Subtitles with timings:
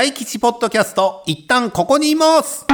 [0.00, 2.64] 大吉ポッドキャスト、一旦ここにいます。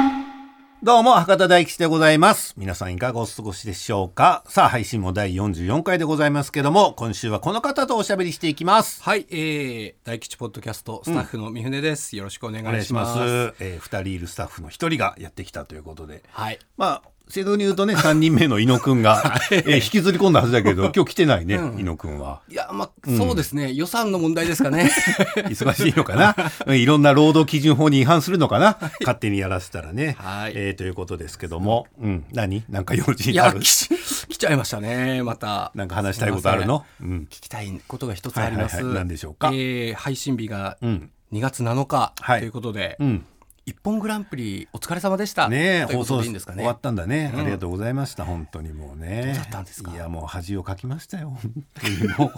[0.80, 2.54] どうも、博多大吉でございます。
[2.56, 4.44] 皆さんいかがお過ごしでしょうか？
[4.46, 9.02] さあ、配信も第44回でございますけども、今週はこの方とおしゃべりしていきます。
[9.02, 12.14] はい、えー、大吉ポッドキャストスタッフの三船です。
[12.16, 13.02] よろしくお願お願いしま。
[13.02, 13.54] いしますす。
[13.58, 16.22] えー二人いるスタッフの一人がやってきたということで。
[16.30, 16.60] はい。
[16.76, 22.40] まあ、正道に言うとね、三人目の伊野くんが、 えー引きずり込んだはずだけど、 今日来てないね、伊野くんは。
[22.48, 24.90] いや、まあ、そうですね、予算の問題ですかね。
[25.48, 26.36] 忙しいのかな？
[26.66, 28.78] うんいろんな労働基準法に違反するのかな？
[29.00, 30.16] 勝手にやらせたらね。
[30.20, 30.52] はい。
[30.54, 32.64] えーということですけども、うん、何？
[32.68, 33.60] なんか用事ある？
[33.60, 33.88] 来
[34.28, 35.72] 来ちゃいましたね、また。
[35.74, 36.84] なんか話したいことあるの？
[37.02, 37.26] うん。
[37.30, 38.76] 聞きたいことが一つあります。
[38.76, 39.04] はいはいはい。
[39.04, 39.50] 何でしょうか？
[39.52, 41.10] えー配信日がうん。
[41.32, 42.40] 2月7日はい。
[42.40, 43.24] ということで、うん。
[43.68, 45.48] 一本グランプリお疲れ様でした。
[45.48, 46.58] ね放送でいいんですかね。
[46.58, 48.24] 終わったんだね、うんありがとうございました。
[48.24, 49.22] 本当にもうね。
[49.26, 49.90] どうだったんですか？
[49.92, 51.30] いや、もう恥をかきましたよ。
[51.42, 52.32] 本当にもう。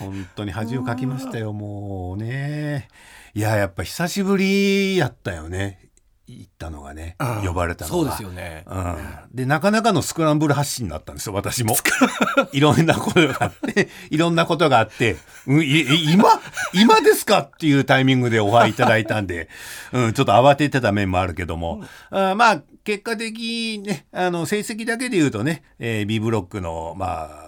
[0.00, 2.88] 本当に恥をかきましたよ、もうね。
[3.34, 5.78] いや、やっぱ久しぶりやったよね。
[6.26, 7.96] 行ったのがね、うん呼ばれたのが。
[7.96, 8.64] そうですよね。
[8.66, 8.96] うん、
[9.32, 11.76] でなかなかのスクランブル発信だったんですよ私も。
[12.52, 16.40] いろんなことがあって いろんなことがあって、うん、今
[16.72, 19.48] 今ですかっていうタイミングでお会いいただいたんで、
[19.92, 27.43] うん、ちょっと慌ててた面もあるけども、あまあ結果的にねあの成績だけで言うとね、えー B ブロックのまあ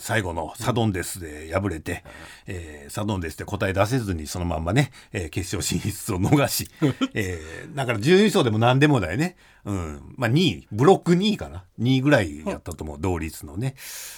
[0.00, 2.04] 最後のサドンデスで敗れて、
[2.46, 6.68] えーサドンデスで答え出せずにそのまんまね、えー決勝進出を逃し、
[7.14, 9.36] えーだから準優勝でも何でもだよね。
[9.64, 10.14] うん。
[10.16, 11.64] まあ2位、ブロック2位かな。
[11.80, 12.96] 2位ぐらいやったと思う。
[12.98, 13.74] 同率のね。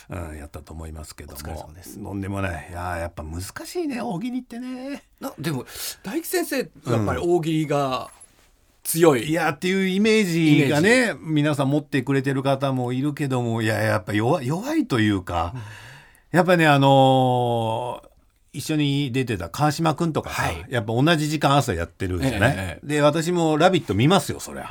[0.09, 1.99] うん、やったと思いますけども様です。
[1.99, 2.69] とんでもない。
[2.71, 5.03] いやーやっぱ難しいね、大喜利ってね。
[5.21, 5.67] なでも、
[6.03, 6.57] 大吉先生、
[6.91, 8.11] やっぱり大喜利が
[8.83, 9.25] 強い。
[9.25, 15.55] いやっていうイメージがね皆さん持ってくれてる方もいるけどもいややっぱ弱弱いというか、
[16.33, 18.11] やっぱねあのー
[18.53, 20.67] 一緒に出てた川島君とかさ、はい。
[20.69, 24.69] やっぱ同じ時間朝やってるじゃない、ええで私も「ラビット!」見ますよそりゃ、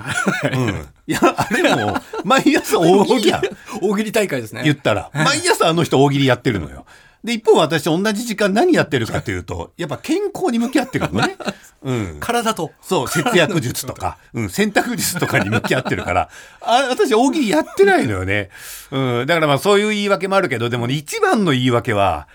[0.52, 1.96] うん、いやあれも
[2.26, 3.42] 毎朝大喜利やん。
[3.82, 4.64] 大喜利大会ですね。
[4.66, 5.10] 言ったら。
[5.14, 6.86] 毎朝あの人大喜利やってるのよ
[7.24, 11.36] で一方私同じ時間何やってるかというとやっぱ健康に向き合ってるのね、
[11.82, 12.72] うん、体と。
[12.82, 16.30] そう、節約術とか、 うん、洗濯術とかに向き合ってるから、
[16.62, 18.50] あ私、大喜利やってないのよね。
[18.92, 22.28] うん、だからまあ、そういう言い訳もあるけど、でもね、一番の言い訳は、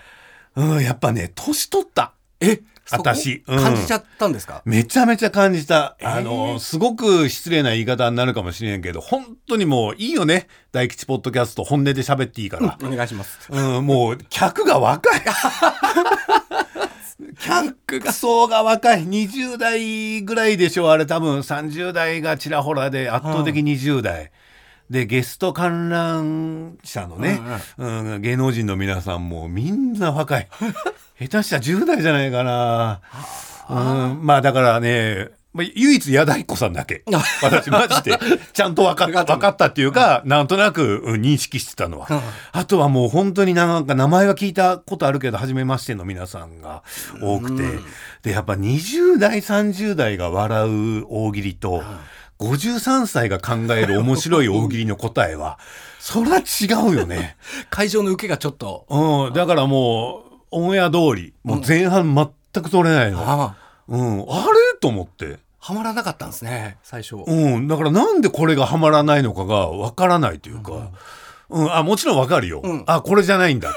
[0.55, 2.13] うん、やっぱね、年取った。
[2.39, 5.97] え私うん感じちゃったんですか、めちゃめちゃ感じた。
[6.03, 10.47] あえの、ーすごく失礼な言い方になるかもしれんけど、本当にもういいよね。
[10.71, 12.77] 大吉ポッドキャスト、本音で喋っていいから。
[12.83, 13.39] お願いします。
[13.49, 15.21] うん、もう、客が若い。
[17.39, 19.05] 客層が若い。
[19.05, 24.31] 20代ぐらいでしょ、あれ多分30代がちらほらで圧倒的20代。
[24.89, 27.39] で、ゲスト観覧者のね、
[27.77, 30.47] うん芸能人の皆さんもみんな若い。
[31.19, 33.01] 下手したら10代じゃないかな。
[33.69, 33.73] う
[34.13, 37.03] ん、まあだからね、まあ、唯一矢田彦さんだけ。
[37.41, 38.19] 私マジで、
[38.51, 42.07] ちゃんと分かった、分かったっていうか、なんとなくうん認識してたのは。
[42.51, 46.83] あとはもう本当になんか名前は聞いたことあるけど、初めましての皆さんが
[47.21, 47.63] 多くて。
[48.21, 50.67] で、やっぱ20代、30代が笑
[50.99, 51.83] う大喜利と、
[52.39, 55.57] 53歳が考える面白い大喜利の答えは、
[55.99, 56.41] そりゃ違
[56.89, 57.37] うよね。
[57.69, 58.85] 会場の受けがちょっと。
[58.89, 63.19] うん、だからもう、オンエア通り、もう前半全く取れないの。
[63.19, 63.55] ああ
[63.87, 64.77] うん、あれ？
[64.79, 65.39] と思って。
[65.59, 67.15] はまらなかったんですね、最初。
[67.25, 70.89] うん、だからなんでこれがはまらないのかがわからないというか、うん、
[71.49, 72.61] あ、もちろんわかるよ。
[72.63, 73.75] うんあ、これじゃないんだ。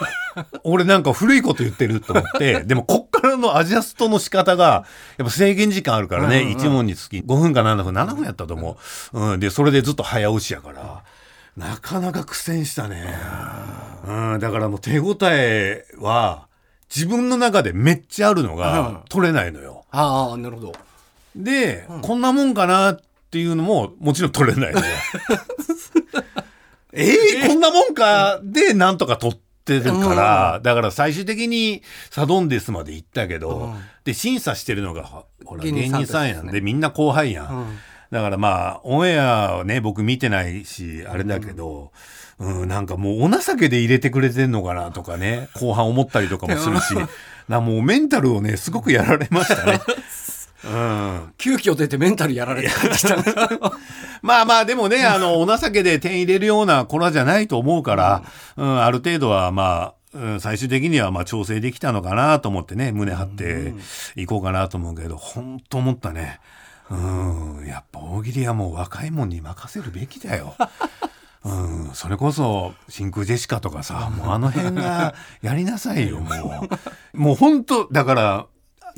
[0.65, 4.85] 俺なんか古いこと言ってると思って、 でもこっからのアジャストの仕方が、
[5.17, 8.79] やっぱ制限時間あるからね、うんうん1問につき5分か7分、7分やったと思
[9.13, 9.21] う。
[9.33, 11.03] うん、で、それでずっと早押しやから、
[11.57, 13.19] なかなか苦戦したね。
[14.07, 16.47] うん、だからもう手応えは、
[16.95, 19.85] 自分の中でめっちゃあるのうんが取れないのよ。
[19.91, 20.73] ああ、なるほど。
[21.37, 23.01] で、こんなもんかなっ
[23.31, 24.87] ていうのももちろん取れないのよ。
[26.99, 33.75] えー、こんなもんかでなんとか取ってるから、だから最終的にサドンデスまで行ったけど、うん。
[34.05, 36.53] で審査してるのがほら芸芸人さんやんですね。
[36.53, 37.79] でみんな後輩やん、うん。
[38.11, 41.93] だからまあオンエアはね僕見てないしあれだけど、
[42.39, 46.95] うんなんかもうお情けで入れてくれてんのかなとかね後半思ったりとかもするし
[47.49, 49.81] なもうメンタルをねすごくやられましたね。
[50.65, 53.17] うん、急遽出てメンタルやられてた。
[54.23, 58.23] まあまあでもね、あの、お情けで点入れるような子らじゃないと思うから、
[58.57, 63.75] うん、ある程度はまあ、うん最終的にはまあ調整できたのかなと思ってね、胸張って
[64.17, 66.41] いこうかなと思うけど、本当思ったね。
[66.91, 66.95] う
[67.63, 70.55] ん、やっぱ大喜利はもう若いもんに任せるべきだよ。
[71.45, 76.69] うん、それこそ真空ジェシカとかさ、もうあの辺がやりなさいよ、も
[77.15, 77.17] う。
[77.17, 78.47] もう本当だから、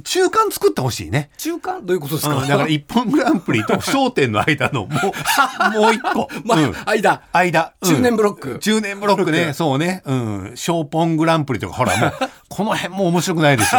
[0.02, 1.30] 中間作ってほしいね。
[1.38, 1.84] 中間？
[1.84, 6.28] どういうことですか、うん、だから一本グランプリと笑点の間のもう、 もう一個。
[6.44, 7.22] まあ、うん間。
[7.32, 7.72] 間。
[7.80, 9.52] うん中年ブロック中年ブロックね。
[9.52, 10.02] そうね。
[10.04, 10.52] うん。
[10.54, 12.12] ショーポングランプリとか、ほらもう、
[12.48, 13.78] この辺も面白くないでしょ。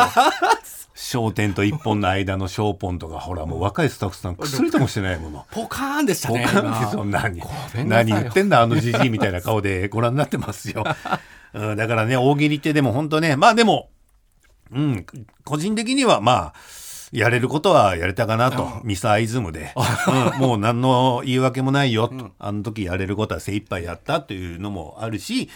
[1.14, 5.46] 笑点と一本の間のショーポンとか、ほらもう若いスタッフさん薬ともしてないもの。
[5.52, 6.46] ポカーンでしたポね。
[6.46, 7.42] カンってそんなに
[7.74, 10.84] めんなさい何言ってんだあのじじいみたいな顔でご覧になってますよ、
[11.54, 13.90] うん、だからね大喜利ってでも本当ねまあでも
[14.72, 15.06] うん。
[15.44, 16.54] 個人的にはまあ
[17.12, 19.74] やれることはやれたかなと、ミサイズムで、
[20.36, 20.40] うん。
[20.40, 22.08] もう何の言い訳もないよ。
[22.08, 25.50] と、あの時やれることは精一杯やったというのもあるし、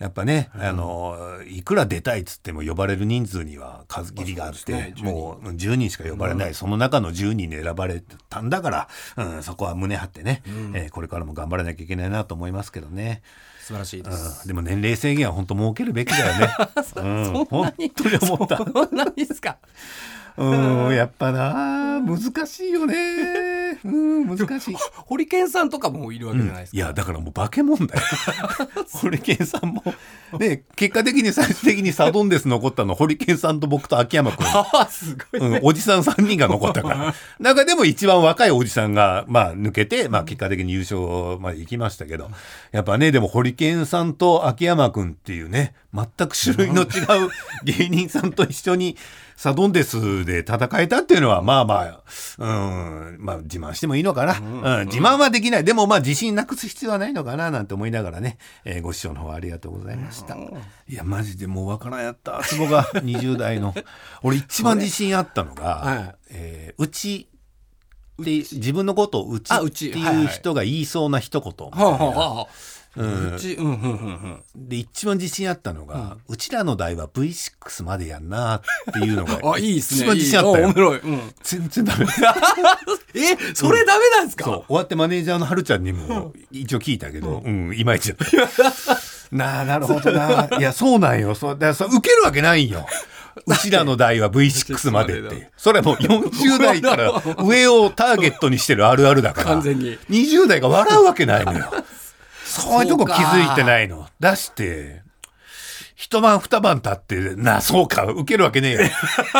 [0.00, 1.14] やっぱね、あの、
[1.46, 8.88] いくら出たいっつっても呼ばれる人数には数切りがあって、ねもう10人しか呼ばれない、その中の10人に選ばれたんだから、
[9.18, 10.42] うん、そこは胸張ってね、
[10.74, 13.20] えーこれからも頑張らなきゃいけないなと思いますけどね。
[13.60, 14.40] 素晴らしいです。
[14.42, 16.48] うん、でも年齢制限は本当設けるべきだよね。
[16.96, 18.56] うん、本当に思った。
[18.56, 19.58] そんなにですか？
[20.38, 22.94] うん、やっぱな難しいよね。
[23.84, 24.76] うん、難しい。
[25.06, 26.76] ホリケンさんとかもいるわけじゃないですか。
[26.76, 28.02] いやだからもう化け物だよ。
[28.92, 29.82] ホリケンさんも
[30.38, 34.46] ね結果的に最終的にサドンデス残ったのホリケンさんと僕と秋山君。
[34.52, 35.40] ああ、すごい。
[35.40, 37.14] うん、おじさん3人が残ったから。
[37.38, 42.30] 中でも一番若いおじさんが、まあ、抜けて、まあ、結果的に優勝まで行きましたけど、
[42.72, 47.30] やっぱね、でも、ホリケンさんと秋山くんっていうね、全く種類の違う
[47.64, 48.96] 芸人さんと一緒に、
[49.40, 52.02] サドンデスで戦えたっていうのは、まあまあ、
[52.36, 54.38] うん、まあ、自慢してもいいのかな。
[54.38, 55.64] うん、自慢はできない。
[55.64, 60.36] でも、まあ、自信なくす必要はないのかな、なんて思いながらね、えーご視聴の方ありがとうございました。
[60.36, 62.42] いや、マジでもうわからんやった。
[62.44, 63.74] ツボが20代の。
[64.22, 67.30] 俺一番自信あったのが、はいえーうち
[68.20, 72.46] って自分のことをうちっていう人が言いそうな一言みたいはあ、な
[72.96, 73.80] うんうち、うん、うん、うん、
[74.56, 74.68] うん。
[74.68, 80.00] で一番自信あったのが、うちらの代は V6 までやんなっていうのが あ、いいですね。
[80.00, 80.98] 一番自信あったよいいお面白い。
[80.98, 81.34] うん。
[81.42, 82.06] 全然ダメ
[83.14, 88.98] え、それダメなんですか、そう終わってマネージャーのはるちゃんにも一応聞いたけど、うん、いまいちだった。
[89.30, 90.48] なあなるほどな。
[90.58, 91.36] いやそうなんよ。
[91.36, 92.86] そうだからそう受けるわけないんよ。
[93.46, 95.50] うちらの代は V6 までって。
[95.56, 99.46] それはもう40代から上をターゲットにしてるあるあるだから。
[99.50, 101.70] 完全に20代が笑うわけないのよ。
[102.50, 104.08] そういうとこ気づいてないの。
[104.18, 105.02] 出して、
[106.00, 108.80] 一晩二晩経って、なあ、そうか、受けるわけねえよ。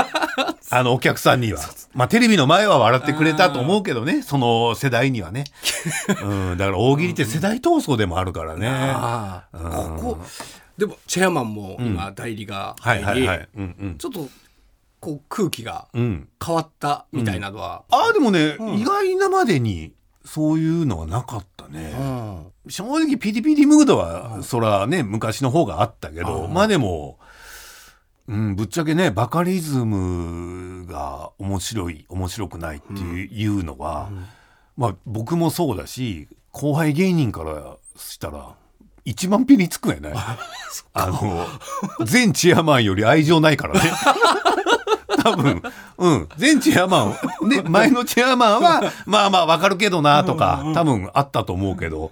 [0.70, 1.60] あの、お客さんには。
[1.94, 5.44] まあ、テレビの前は笑ってくれたと思うけどね、その世代にはね。
[6.22, 8.68] うん、だから大喜利って世代闘争でもあるからね。
[8.68, 10.18] ああ、ここ、
[10.76, 13.48] でも、チェアマンも今、代理がは入り、いはいはい。
[13.56, 13.98] うんうん。
[13.98, 14.28] ちょっと、
[15.00, 16.28] こう、空気がうん。
[16.44, 19.94] 変わったみたいなのは、ああ、でもね、意外なまでに、
[20.26, 21.94] そういうのはなかったね。
[22.70, 27.19] うん正直ピリピリムードは、そらね昔の方があったけど、まあでも、
[28.28, 34.11] うん、ぶっちゃけねバカリズムが面白い面白くないっていう,、のは、
[34.76, 38.55] まあ僕もそうだし後輩芸人からしたら
[39.05, 40.12] 一番ピリつくやない
[40.93, 41.46] あの
[42.06, 43.81] 全チェアマンより愛情ないからね。
[45.23, 45.62] 多分、
[45.99, 46.28] うん。
[46.38, 52.11] 全チェアマン、ね、前のチェアマンは、まあまあわかるけどなとか、多分あったと思うけど、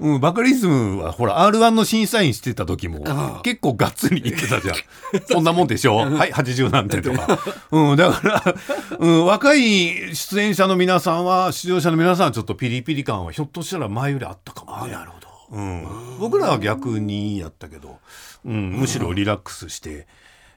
[0.00, 4.76] うん、バカリズムはほら R1 の審査員してた時も結構がっつり言ってたじゃん。
[5.30, 5.96] そんなもんでしょ？
[5.96, 7.38] はい、80なんてとか。
[7.70, 8.54] うん、だから、
[8.98, 14.92] うん、若い出演者の皆さんは、出場者の皆さんはちょっとピリピリ感はひょっとしたら前よりあったかもね。
[14.92, 15.28] なるほど。
[15.52, 15.86] うん、
[16.18, 17.98] 僕らは逆にやったけど、
[18.46, 20.06] うん、むしろリラックスして、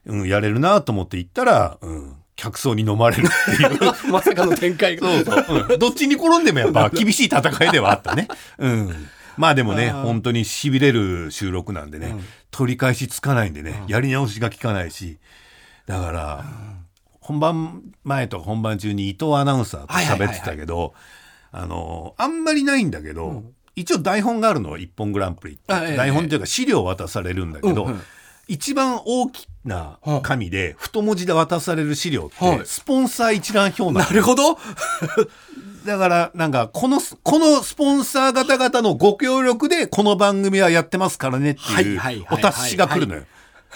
[0.05, 3.93] うん、やれるなと思って行ったら、うん、客層に飲まれるっていう。
[4.11, 5.07] まさかの展開が。
[5.07, 5.79] そうそう、うん。
[5.79, 8.27] どっちに転んでもやっぱ厳しい戦いではあったね。
[8.57, 9.09] うん。
[9.37, 12.15] まあでもね、本当に痺れる収録なんでね、
[12.51, 15.17] 取り返しつかないんでね、やり直しが効かないし、
[15.85, 16.45] だから、
[17.19, 20.93] 本番前とか本番中に伊藤アナウンサーと喋ってたけど、
[21.51, 23.43] あの、あんまりないんだけど、
[23.75, 25.95] 一応台本があるの、一本グランプリって。
[25.95, 28.01] 台本っていうか資料を渡されるんだけど、うんうん。
[28.47, 32.61] 一番大きな紙で太文字で渡される資料って、はい。
[32.65, 34.57] スポンサー一覧表なのなるほど。
[35.85, 43.23] だから、なんか、この、このスポンサー方々のご協力で、この番組はやってますからねっていうお達しが来るのよ。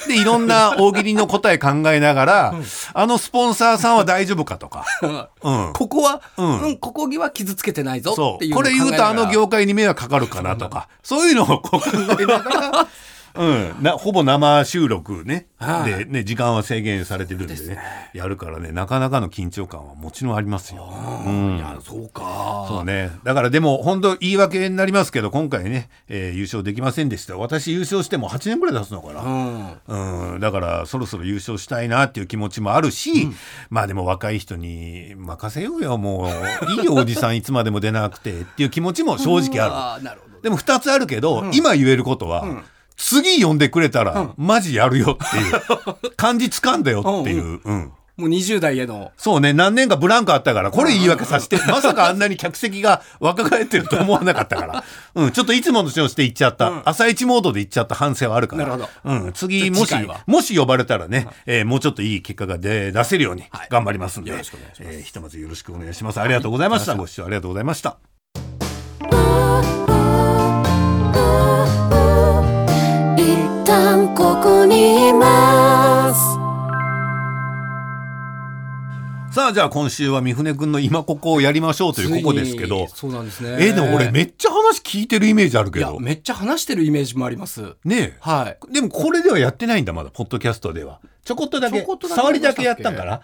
[0.05, 2.55] で、いろんな大喜利の答え考えながら、
[2.93, 4.85] あのスポンサーさんは大丈夫かとか。
[5.41, 5.73] うん。
[5.73, 8.35] ここは、ううんん、ここには傷つけてないぞ。
[8.35, 12.87] っていうこれ言うとあの業業界に迷惑かかるかなとか、そういうのをこう考えながら、
[13.37, 15.93] うん、なほぼ生収録ね、はい。
[15.93, 17.59] でね時間は制限されてるんでね。
[17.59, 17.79] ですね。
[18.13, 20.87] やるからねなかなかの緊張感はもちろんありますよ。
[21.25, 21.57] うん。
[21.57, 22.65] いやそうか。
[22.67, 23.11] そうね。
[23.23, 27.37] だからでも本当言い訳になりますけど今回ね、えー優勝できませんでした。
[27.37, 29.21] 私優勝しても8年ぐらい経つのかうな。
[29.21, 30.33] ん。
[30.33, 33.29] うん、だからそろそろ優勝したいなっていう気持ちもあるし、
[33.69, 36.71] まあでも若い人に任せようよもう。
[36.71, 39.73] いいよおじさんいつまでも出なくてっていう気持ちも正直ある。
[39.73, 40.41] あーなるほど。
[40.41, 42.45] でも2つあるけど、今言えることは、
[42.97, 47.61] 次呼んでくれたら、マジやるよっていう 感じ掴んだよっていう。
[47.63, 49.11] うんもう20代への。
[49.15, 59.93] そうね、何年かブランクあったから、これ言い訳させて、まさかあんなに客席が若返ってると思わなかったから、 うん、ちょっといつもの調子で行っちゃった、朝一モードで行っちゃった反省はあるから、なるほどうん、次、もし
[60.25, 63.67] もし呼ばれたらね、えーもうちょっといい結果が出出せるようにはい。
[63.69, 64.95] 頑張りますんで、よろしくお願いします。
[64.95, 66.19] えーひとまずよろしくお願いします。
[66.19, 66.95] ありがとうございました。
[66.95, 67.97] ご視聴ありがとうございました。
[73.67, 76.21] 一旦ここにいます。
[79.35, 82.87] さあ、じゃあ今週は三船くんの今ここをやりましょうというここですけど。
[82.87, 83.57] そうなんですね。
[83.59, 87.75] えーでも俺めっちゃ話聞いてるイメージあるけいやど、めっちゃ話してるイメージもあります。
[87.83, 88.17] ねえ。
[88.21, 88.73] はい。
[88.73, 90.11] でもこれではやってないんだまだ。
[90.11, 91.01] ポッドキャストでは。
[91.25, 91.81] ちょこっとだけ。
[91.81, 92.21] ちょこっとだけ？
[92.21, 93.19] 触りだけやったんかな？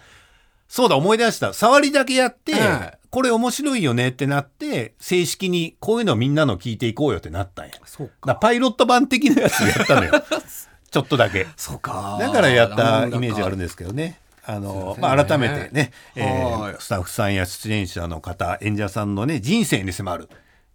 [0.68, 1.52] そうだ思い出した。
[1.52, 7.72] 触りだけやって、ええこれ面白いよねってなって正式にこういうのみんなの聞いていこうよってなったんや。
[7.86, 8.32] そうか。
[8.32, 10.10] らパイロット版的なやつやったのよ。
[10.90, 11.46] ちょっとだけ。
[11.56, 12.16] そうか。
[12.18, 14.18] だからやったイメージあるんですけどね。
[14.44, 16.74] あの、まあ、改めてね、えはい。
[16.74, 20.28] ースタッフさんや出演者の方、演者さんのね、人生に迫る。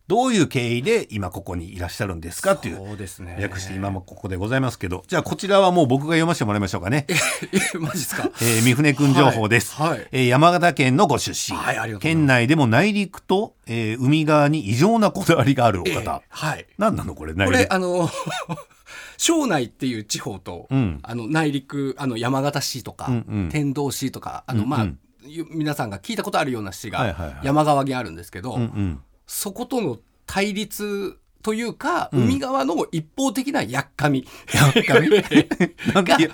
[0.09, 2.77] どういう経緯で今ここにいらっしゃるんですかっていう。
[2.77, 5.03] そうですね略して今もここでございますけど。
[5.07, 7.05] じゃあこちらはもう僕が読ませてもらいましょうかね。
[7.53, 8.23] えマジですか？
[8.41, 11.55] えー、三船くん情報です、はいはいえー山形県のご出身。
[11.55, 16.23] はいありがとうございます県内でも内陸と、えー海側に異常なこだわりがあるおええ方。
[16.27, 17.59] はい何なのこれ内こ陸。
[17.61, 18.09] れあの
[19.17, 24.87] 庄内っていう地方と、うんあの内陸あの山形市とか、うんうん天童市とかあの、うんうんまあ
[25.27, 28.99] ゆ皆さんが聞いたことあるような市がはいはいはい山側にあるんですけど、うんうん。
[29.29, 34.27] そことの対立というか、海側の一方的なやっかみ。
[34.51, 35.09] やっかみ？
[35.93, 36.29] なや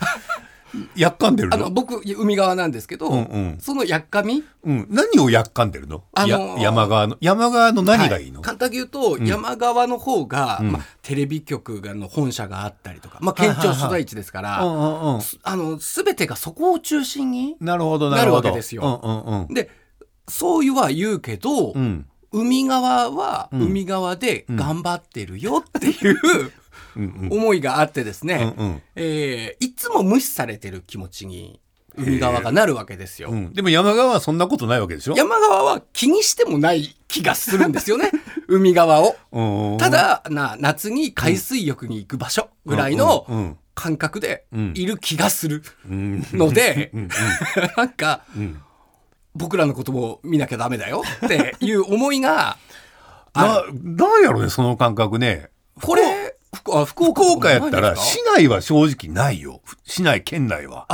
[0.95, 1.55] やっかんでるの？
[1.55, 3.57] あの僕海側なんですけど、うんうん。
[3.59, 4.45] そのやっかみ？
[4.63, 7.17] うん、何をやっかんでるの、あのーや山側の？
[7.19, 10.71] 山側の何がいいの、は簡単に言うと、山側の方が、ん。
[10.71, 15.21] まあ、テレビ局がの本社があったりとか、まあ、県庁所在地ですから、うんうんうん。
[15.43, 18.41] あの全てがそこを中心になるほどなるほど。
[18.41, 19.01] なるわけですよ。
[19.03, 19.53] うんうんうん。
[19.53, 19.69] で
[20.27, 23.61] そういうは言うけど、うん海側はん。
[23.61, 26.17] 海側で頑張ってるよっていう、
[26.97, 27.29] うんうん。
[27.31, 28.81] 思いがあってですね、うんうん。
[28.95, 31.59] えーいつも無視されてる気持ちに
[31.97, 33.29] 海側がなるわけですよ。
[33.31, 33.53] うん。
[33.53, 35.13] でも山側はそんなことないわけでしょ？
[35.15, 38.11] 山側は気にしてもない気がするんですよね。
[38.47, 39.15] 海側を。
[39.31, 44.73] うんただな夏に海水浴に行く場所ぐらいの感覚でうん。
[44.75, 46.25] いる気がするうん。
[46.33, 47.09] ので、うん。
[47.77, 48.61] なんかうん
[49.35, 52.57] 僕らのことも見なきゃダメだよっていう思いが
[53.35, 55.49] ななんやろねその感覚ね。
[55.81, 58.31] これ福あ福岡やったら市か？
[58.37, 59.59] 内は正直ないよ。
[59.83, 60.85] 市内県内は。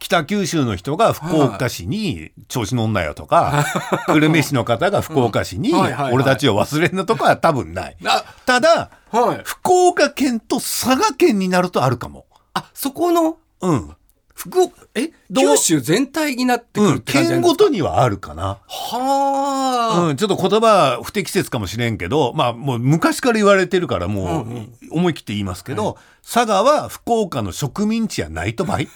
[0.00, 3.64] 北九州の人が福岡市に調子乗んなよとか、
[4.08, 5.72] 久留米市の方が福岡市に
[6.12, 7.96] 俺たちを忘れんなとかは多分ない。
[8.04, 9.40] あただ、はい。
[9.44, 12.26] 福岡県と佐賀県になるとあるかも。
[12.54, 13.96] あそこのうん。
[14.42, 16.94] 福岡え九州全体になってくうん。
[16.94, 18.58] るって感じな県ごんですか、とにはあるかな。
[18.66, 20.16] はあ、うん。
[20.16, 28.84] ちょっと言葉不適切かもしれんけど、まあもう昔から言われてるからもう思い切って言いますけど、佐賀は福岡の植民地やないとばい？
[28.84, 28.88] っ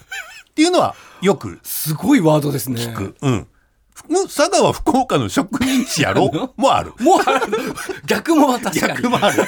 [0.56, 3.14] ていうのはよくすごいワードですね聞く。
[3.22, 3.46] うん。
[3.94, 6.52] ふ佐賀は福岡の植民地やろ？
[6.56, 6.92] もある。
[6.98, 7.46] もうある
[8.06, 9.44] 逆も確かに逆もある。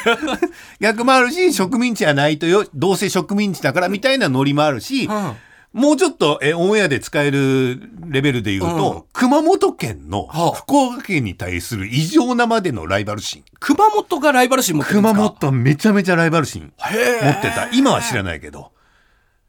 [0.81, 5.33] 逆もあるし、植民地はないとよ、どうせ植民地だからみたいなノリもあるし、うん
[5.73, 13.45] もうちょっとえオンエアで使えるレベルで言うと、うん熊本県のはあ福岡県に対する異常なまでのライバル心。
[13.59, 17.69] 熊本がライバル心持ってるんです熊か本めちゃめちゃライバル心へ持ってた。
[17.73, 18.73] 今は知らないけど。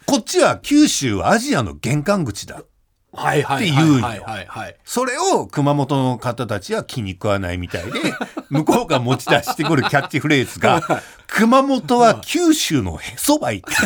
[0.06, 2.64] こっちは九州はアジアの玄関口だ。
[3.14, 7.92] はいはいって言うはいはいはいそれを熊本の方たちは気に食わないみたいで、
[8.50, 10.82] 向こうが持ち出してくるキャッチフレーズが、
[11.28, 13.78] 熊本は九州のへそばいっていう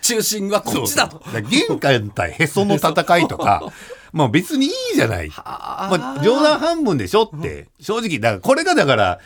[0.00, 3.62] 中心はこっちだと玄関対へその戦いとか、
[4.12, 5.30] まあ別にいいじゃない。
[5.36, 9.18] あまあ冗談半分でしょって、正直、だからこれがだから、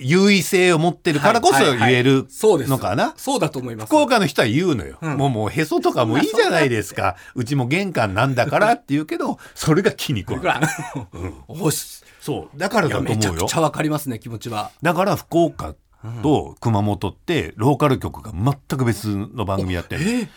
[0.00, 3.14] 優位性を持ってるからこそはいはいはい言えるそうですのかな？
[3.16, 4.96] そうだと思います福岡の人は言うのよ。
[5.02, 7.16] んもうもうへそとかもいいじゃないですか。
[7.34, 10.60] うちも玄関なんだからって言うけど、それが気に食わほない。
[10.60, 12.58] ら、おしそう。
[12.58, 13.54] だからだと思うよめちゃくち。
[13.54, 15.74] ゃわかりますね気持ちはだから福岡
[16.22, 20.28] と熊本ってローカル局が全く別の番組やってるえー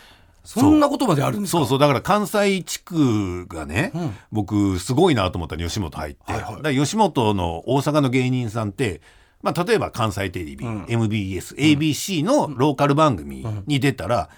[0.44, 1.58] そんなことまであるんですか？
[1.58, 1.78] そうそう。
[1.78, 4.16] だから関西地区がね、うん。
[4.32, 6.76] 僕すごいなと思ったら吉本入って、はいはい。
[6.76, 9.02] 吉本の大阪の芸人さんって、
[9.40, 10.84] まあ、例えば関西テレビ、うん。
[10.88, 14.30] MBS、ABC のローカル番組に出たら、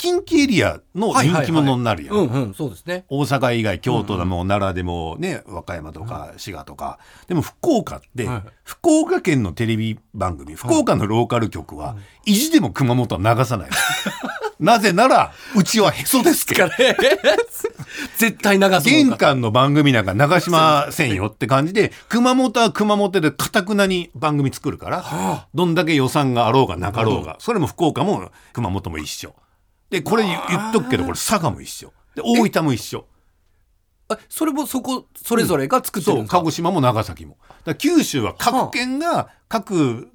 [0.00, 2.16] 近畿エリアの人気者になるやん。
[2.16, 3.04] うんうんそうですね。
[3.10, 6.98] 大阪以外京都でも奈良でもね和歌山とか滋賀とか。
[7.28, 13.70] でも福岡ってはい福岡県のテレビ番組福岡のローカル局は意地でも熊本は流さない。
[14.58, 16.70] なぜならうちはへそですけど。
[18.16, 29.34] 絶対流す玄関の番組なんか流しませんよって感じで熊本は熊本でかたくなに番組作るからはどんだけ予算があろうがなかろうがそれも福岡も熊本も一緒
[29.90, 31.92] でこれ言言っとくけどこれ佐賀も一緒。
[32.14, 33.06] で大分も一緒。
[34.08, 37.36] あそれもそこそれぞれが作ってるんそうですか、鹿児島も長崎も。
[37.40, 40.08] だから九州は各県が各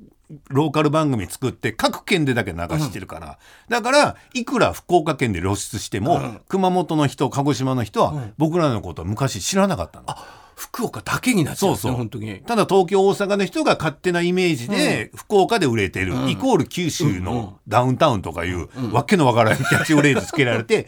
[0.50, 3.39] ローカル番組作って各県でだけ流してるから、
[3.70, 6.41] だからいくら福岡県で露出しても、うん。
[6.48, 8.34] 熊本の人鹿児島の人は、うん。
[8.38, 10.08] 僕らのことは昔知らなかったの。
[10.55, 11.97] 福岡だけになっちゃうんですねそうそう。
[11.97, 12.39] 本当に。
[12.45, 16.29] ただ東京大阪の人が勝手なイメージで福岡で売れてる、うん。
[16.29, 20.88] イコール九州のダウンタウンとかいう、わけのわからないキャッチフレーズつけられて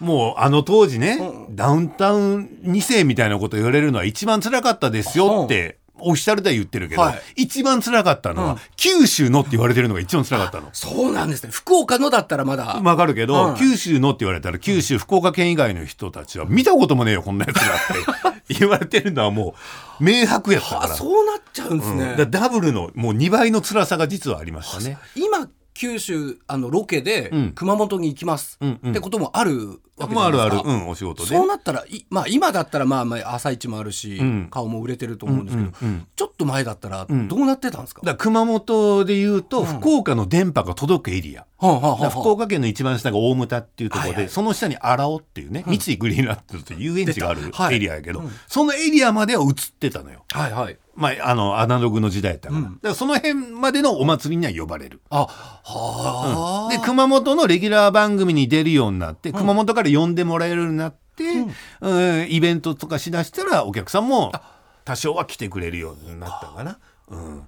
[0.00, 1.18] もうあの当時ね、
[1.50, 7.22] ダウンタウン2世みたいなこと言われるのは一番辛かったですよって、オフィシャルでは言ってるけど、はい。
[7.36, 8.58] 一番辛かったのは、うん。
[8.76, 10.68] 九州のって言われてるのが一番辛かったの。
[10.72, 11.50] そうなんですね。
[11.52, 12.80] 福岡のだったらまだ。
[12.82, 13.54] わかるけど、うん。
[13.56, 19.54] 九州のって言われたら九州福岡県以外の人たちは見たこともねえよこんなやつだって 言われてるのはも
[20.00, 20.94] う明白やったかあら。
[20.94, 22.30] そうなっちゃうんですね、うん。
[22.30, 24.98] だダブルのもう2倍の辛さが実はありましたね。
[25.14, 27.52] 今九州あのロケでうん。
[27.52, 31.28] 熊本に行きます、うんうんってこともあるわけじもうあるある、ゃないですか、うん、お仕事で。
[31.28, 34.48] そうなったらい、まあ、今だったらまあまあ朝市もあるし、うん。
[34.50, 36.06] 顔も売れてると思うんですけど、うんうんうん。
[36.16, 37.28] ちょっと前だったらん。
[37.28, 39.66] どうなってたんですか、だから熊本で言うと、ん。
[39.66, 41.46] 福岡の電波が届くエリア。
[41.58, 44.32] 福岡県の一番下が大牟田っていうところで、はいはい。
[44.32, 48.30] その下に荒尾っていうね、三井グリーンランドという遊園地があるエリアやけど、うん。
[48.48, 50.24] そのエリアまでは映ってたのよ。
[50.30, 50.78] はいはい。
[50.96, 52.60] まあ、あの、アナログの時代やったから。
[52.60, 52.64] うん。
[52.64, 55.00] だからその辺までのお祭りには呼ばれる。
[55.10, 61.24] あはあ、で、熊本のレギュラー番組に出るようになって、熊本から呼んでもらえるようになって、
[61.80, 64.32] うんイベントとかしだしたら、お客さんも
[64.84, 66.78] 多少は来てくれるようになったかな。
[67.08, 67.42] うん。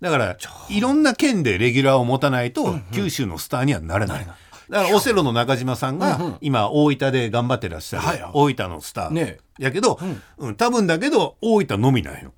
[0.00, 0.36] だから、
[0.68, 4.26] いろんな県でレギュラーを持たないと、九州のスターにはなれない。
[4.68, 9.10] だから、オセロの中島さんがん、今、大分で頑張ってらっしゃる大分のスター。
[9.10, 10.00] ねやけど、
[10.38, 12.32] うん、多分だけど、大分のみなんよ。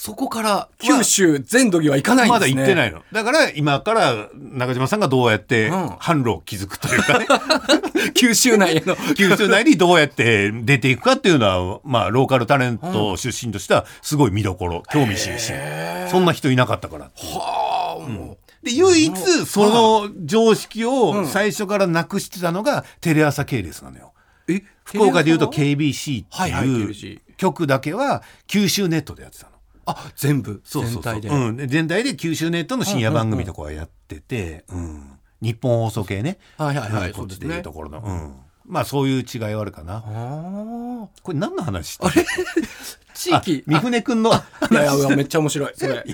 [0.00, 2.54] そこから九州全土には行かないんまですね。
[2.54, 3.02] だ行ってないの。
[3.10, 5.86] だから今から中島さんがどうやってうん。
[5.88, 7.26] 販路を築くというかね、
[8.14, 8.96] 九州内への。
[9.16, 16.08] 九州内にどうやって出ていくかっていうのは、まあローカルタレント出身としてはすごい見どころ、興味津々。
[16.08, 17.10] そんな人いなかったから。
[17.16, 18.64] はあもう。
[18.64, 19.12] で、唯一
[19.46, 24.12] その常識を最初からなくしてたのがテレ朝系列なのよ。
[24.46, 24.62] え？
[24.84, 26.94] 福岡でいうと KBC ってはいう
[27.36, 29.57] 曲だけは九州ネットでやってたの。
[29.90, 30.60] あ全部。
[30.64, 31.02] そうそうそう。
[31.02, 38.34] 全体で、うん、で全体で九州ネットの深夜番組とかはやってて、うん日本放送系ね、はいはいはいこっちでいうところの、うん、
[38.66, 40.02] まあそういう違いはあるかな。
[40.04, 41.90] あこれ何の話？
[41.90, 42.26] してあれ？
[43.14, 43.64] 地域。
[43.66, 44.32] 三船君の。
[44.32, 45.72] いやいやめっちゃ面白い。
[45.76, 46.04] それ。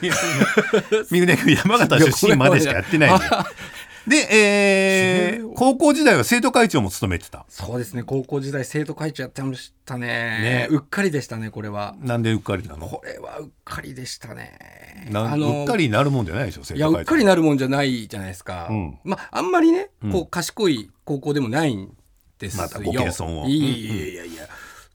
[1.11, 3.11] 三船君山形出身までしかやってない。
[4.07, 7.47] で、えー、高校時代は生徒会長も務めてた。
[7.49, 8.03] そうですね。
[8.03, 10.07] 高校時代生徒会長やってましたね。
[10.07, 10.69] ね。
[10.71, 11.97] うっかりでしたねこれは。
[12.01, 12.87] なんでうっかりなの？
[12.87, 15.11] これはうっかりでしたね。
[15.15, 17.01] あのうっかりになるもんじゃないでしょ、生いや徒会長。
[17.01, 18.99] うっかりなるもんじゃないじゃないですか、うん。
[19.05, 20.13] まああんまりねうん。
[20.13, 21.97] こう賢い高校でもないん
[22.39, 23.49] ですよ、またご謙遜を。
[23.49, 24.49] いやいやいやいや。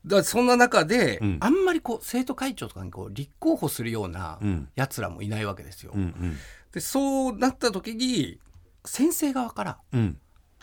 [0.05, 1.37] だそんな中で、うん。
[1.39, 4.69] あんまりこう生徒会長とかにこう立候補するようなうん。
[4.75, 6.37] やつらもいないわけですよ、うんうん。
[6.73, 8.37] でそうなった時に
[8.89, 10.17] 先生側からうん。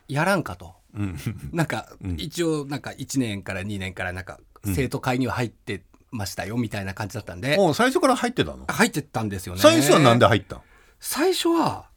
[0.09, 0.75] やらんかと。
[0.95, 1.19] うん。
[1.53, 2.17] なんかうん。
[2.19, 4.75] 一応なんか1年から2年からなんかうん。
[4.75, 8.65] 生徒会には入ってましたよみたいな感じだったんで、もう最初から入ってたの？
[8.69, 9.61] 入ってったんですよね。
[9.61, 10.61] 最初はなんで入ったん？
[10.99, 11.89] 最初は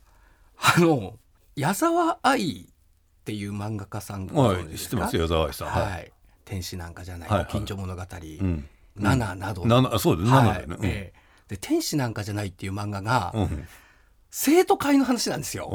[0.57, 1.17] あの
[1.55, 5.67] 矢沢愛っていう漫画家さんごはい、存知ってますよ、矢沢愛さん。
[5.69, 6.11] はい、
[6.43, 7.47] 天使なんかじゃない、はいはい。
[7.51, 8.67] 近所物語、うん。
[8.95, 10.45] ナナなど、ななそうだよ、はい。
[10.45, 10.77] なだよね。
[10.83, 11.19] ええ。
[11.47, 13.67] で天使なんかじゃないっていう漫画が、うん。
[14.29, 14.31] うん。
[14.31, 15.69] 生徒会の話なんですよ。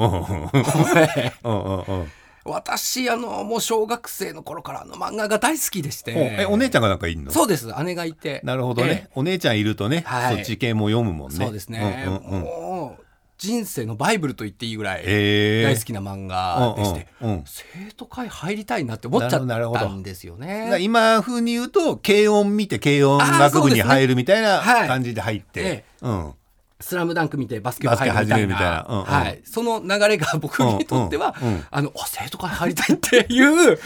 [2.47, 7.33] 私あのもう小学生の頃からあの漫画が大好きでして、え、お姉ちゃんがなんかいんの？
[7.33, 7.73] そうです。
[7.83, 8.43] 姉がいて。
[8.45, 9.09] なるほどね。
[9.15, 10.37] お姉ちゃんいるとね、はい。
[10.37, 11.37] そっち系も読むもんね。
[11.37, 12.05] そうですね。
[12.07, 13.05] もう
[13.39, 15.63] 人生のバイブルと言っていいぐらいええ。
[15.65, 17.09] 大好きな漫画でして、
[17.47, 20.77] 生徒会入りたいなって思っちゃったんですよね。
[20.81, 24.89] 今風に言うと軽音見て軽音学部に入るみたいなはい。
[24.89, 25.85] 感じで入って、え。
[26.03, 26.35] うん、
[26.81, 28.25] スラムダンク見てバスケ部入るみたいな。
[28.25, 28.87] バスケ始めるみたいな。
[28.89, 29.05] うんうん。
[29.05, 31.55] はい、その流れが僕にとっては、うんうん。
[31.55, 33.79] うんあのあ生徒会入りたいっていう。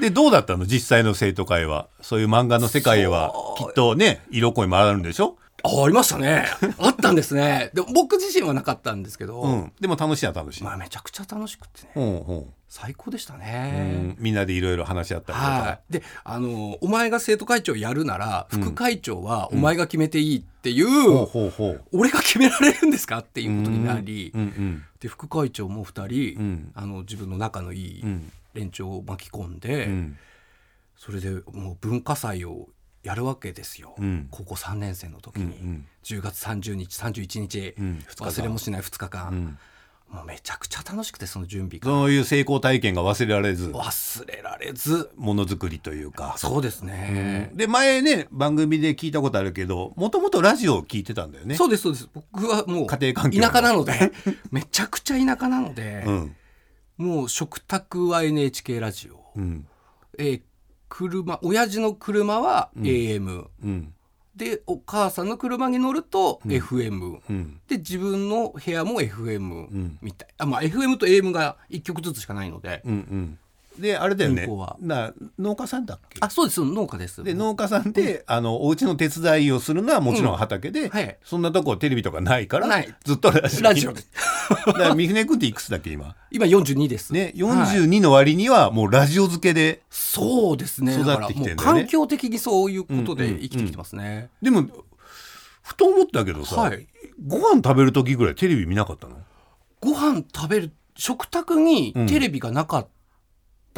[0.00, 0.66] でどうだったの？
[0.66, 1.88] 実際の生徒会は。
[2.00, 6.46] そういう漫画の世界はきっとね色恋もあるんでしょ、あありましたね。
[6.78, 7.70] あったんですね。
[7.74, 11.90] でも僕自身はなかったんですけど、うん、でも楽しいは楽しい、まあ、めちゃくちゃ楽しくてね。
[11.96, 14.14] うんうん最高でしたうね。
[14.14, 21.28] ん、みんなでいろいろ話し合ったりとか、はい、であのお前が生徒会長やるなら副会長はお前が決めていいっていう、
[21.92, 26.72] 俺が決められるんですかっていうことになり、うんうんで副会長も2人、うん。
[26.74, 28.32] あの自分の仲のいいうん。
[28.54, 30.18] 連中を巻き込んで、うん。
[30.96, 32.68] それでもう文化祭を
[33.02, 34.28] やるわけですよ、うん。
[34.30, 35.86] 高校3年生の時に、うんうん。
[36.04, 38.04] 10月30日31日、うん。
[38.06, 39.58] 二日間忘れもしない2日間、うん
[40.12, 41.86] もうめちゃくちゃ楽しくてその準備が。
[41.86, 43.70] そういう成功体験が忘れられず。
[43.70, 45.10] 忘れられず。
[45.16, 46.34] ものづくりというか。
[46.36, 51.54] そうですね、で前ね番組で聞いたことあるけどもともとラジオを聞いてたんだよね。
[51.54, 52.08] そうですそうです。
[52.12, 54.12] 僕はもう家庭環境田舎なので
[54.52, 56.36] めちゃくちゃ田舎なので、うん。
[56.98, 59.66] もう食卓は NHK ラジオ、うん。
[60.18, 60.42] えー
[60.94, 63.94] 車親父の車は AM、うん
[64.36, 67.60] でお母さんの車に乗ると FM、うん。
[67.68, 73.38] で自分の部屋も FM んみたい、あまあ FM と AM が1曲ずつしかないので、うんうん
[73.78, 74.48] であれだよね。
[74.80, 76.18] な農家さんだっけ？
[76.20, 77.24] あそうです農家です。
[77.24, 81.18] で農家さんで、あのお家の手伝いをするのはもちろん畑で、うんはい。
[81.24, 82.94] そんなとこテレビとかないからない。
[83.04, 84.02] ずっとラジオラジオで。
[84.66, 86.14] だから三船君っていくつだっけ今？
[86.30, 87.12] 今42です。
[87.12, 90.94] ねはい42の割にはもうラジオ漬けで、そうですね。
[90.94, 91.62] 育ってきてんだよね。
[91.62, 94.66] 環境的にそういうことで生きてきてますね、でも
[95.62, 96.86] ふと思ったけどさ、はい。
[97.26, 99.16] ご飯食べる時ぐらいテレビ見なかったの？
[99.80, 102.06] ご飯食べる食卓にうん。
[102.06, 102.88] テレビがなかった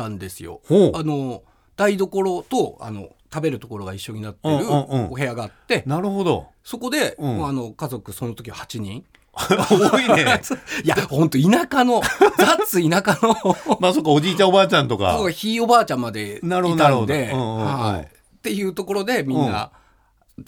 [0.08, 0.60] んですよ、
[0.94, 1.42] あの
[1.76, 6.46] 台所とあの食べるところが一緒になってるお部屋があって、なるほど。
[6.62, 7.46] そこで、うん。
[7.46, 9.04] あの家族その時は8人。
[9.36, 10.40] 多いね。
[10.84, 12.00] いや本当田舎の
[12.38, 13.34] 雑田舎の。
[13.80, 15.28] まあそっかおじいちゃんおばあちゃんとか。
[15.30, 17.64] ひいおばあちゃんまでいたんで、うんうんうん。
[17.64, 19.72] はい、っていうところでみんな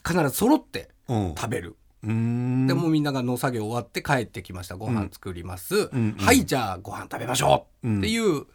[0.07, 1.35] 必ず揃ってうん。
[1.37, 4.77] 食べる、でもうみんなが農作業終わって帰ってきました。
[4.77, 7.99] ご飯作ります、はいじゃあご飯食べましょう。
[7.99, 8.47] っていう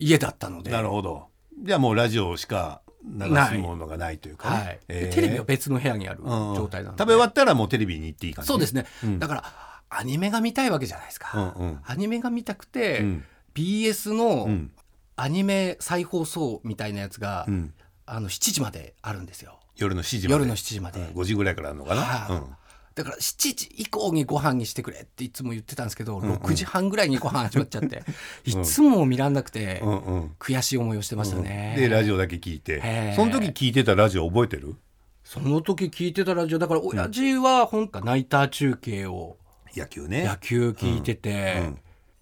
[0.00, 1.28] 家だったので、なるほど。
[1.62, 4.66] じゃあもうラジオしか流すものがないというかね、はい。
[4.66, 5.14] でえー。
[5.14, 8.48] テレビは別の部屋にあるうん状態なので、食べ終わったらもうテレビに行っていい感じ。
[8.48, 9.18] そうですね、うん。
[9.18, 9.44] だから
[9.90, 11.80] アニメが見たいわけじゃないですか、うんうん。
[11.84, 13.24] アニメが見たくて、うん。
[13.54, 14.72] BS のうん。
[15.16, 17.74] アニメ再放送みたいなやつが、うん。
[18.06, 19.60] あの7時まであるんですよ。
[19.76, 20.32] 夜の7時まで。
[20.32, 21.06] 夜の7時まで、うん。
[21.08, 22.36] 5時ぐらいからあるのかな、はい。
[22.36, 22.56] うん
[23.00, 28.02] だから7時以降にご飯にしてくれっていつも言ってたんですけど、6時半ぐらいにご飯始まっちゃって、
[28.44, 30.36] いつも見らんなくて、うんうん。
[30.38, 33.14] 悔しい思いをしてましたね、でラジオだけ聞いて。
[33.16, 34.76] その時聞いてたラジオ覚えてる？
[35.24, 39.38] その時聞いてたラジオだから親父は本当ナイター中継を
[39.74, 40.24] 野球ね。
[40.24, 41.64] 野球聞いてて、うん。
[41.64, 41.78] うん。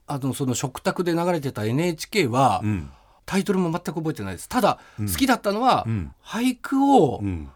[0.07, 2.91] あのその食卓で流れてた NHK は、うん。
[3.27, 4.49] タイトルも全く覚えてないです。
[4.49, 6.12] ただ、好きだったのは、うん。
[6.25, 7.51] 俳句をうん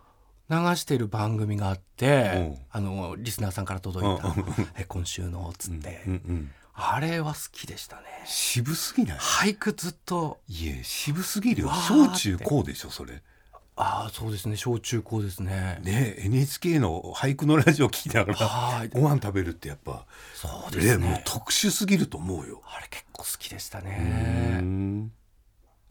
[0.53, 2.59] 流してる番組があって、うん。
[2.71, 4.45] あのリスナーさんから届いたうん
[4.77, 8.03] 「え今週の」っつって、うんうんあれは好きでしたね。
[8.25, 9.19] 渋すぎない？
[9.19, 10.41] 俳句ずっと。
[10.49, 11.69] いえ渋すぎるよ。
[11.69, 13.23] 小中高でしょそれ。
[13.77, 14.57] ああそうですね。
[14.57, 15.81] 小中高ですね。
[15.83, 18.89] ね NHK の俳句のラジオ聞きながらはい。
[18.89, 20.97] ご飯食べるってやっぱそうですね。
[20.97, 22.63] もうね特殊すぎると思うよ。
[22.65, 23.91] あれ結構好きでしたうね
[24.63, 25.13] ん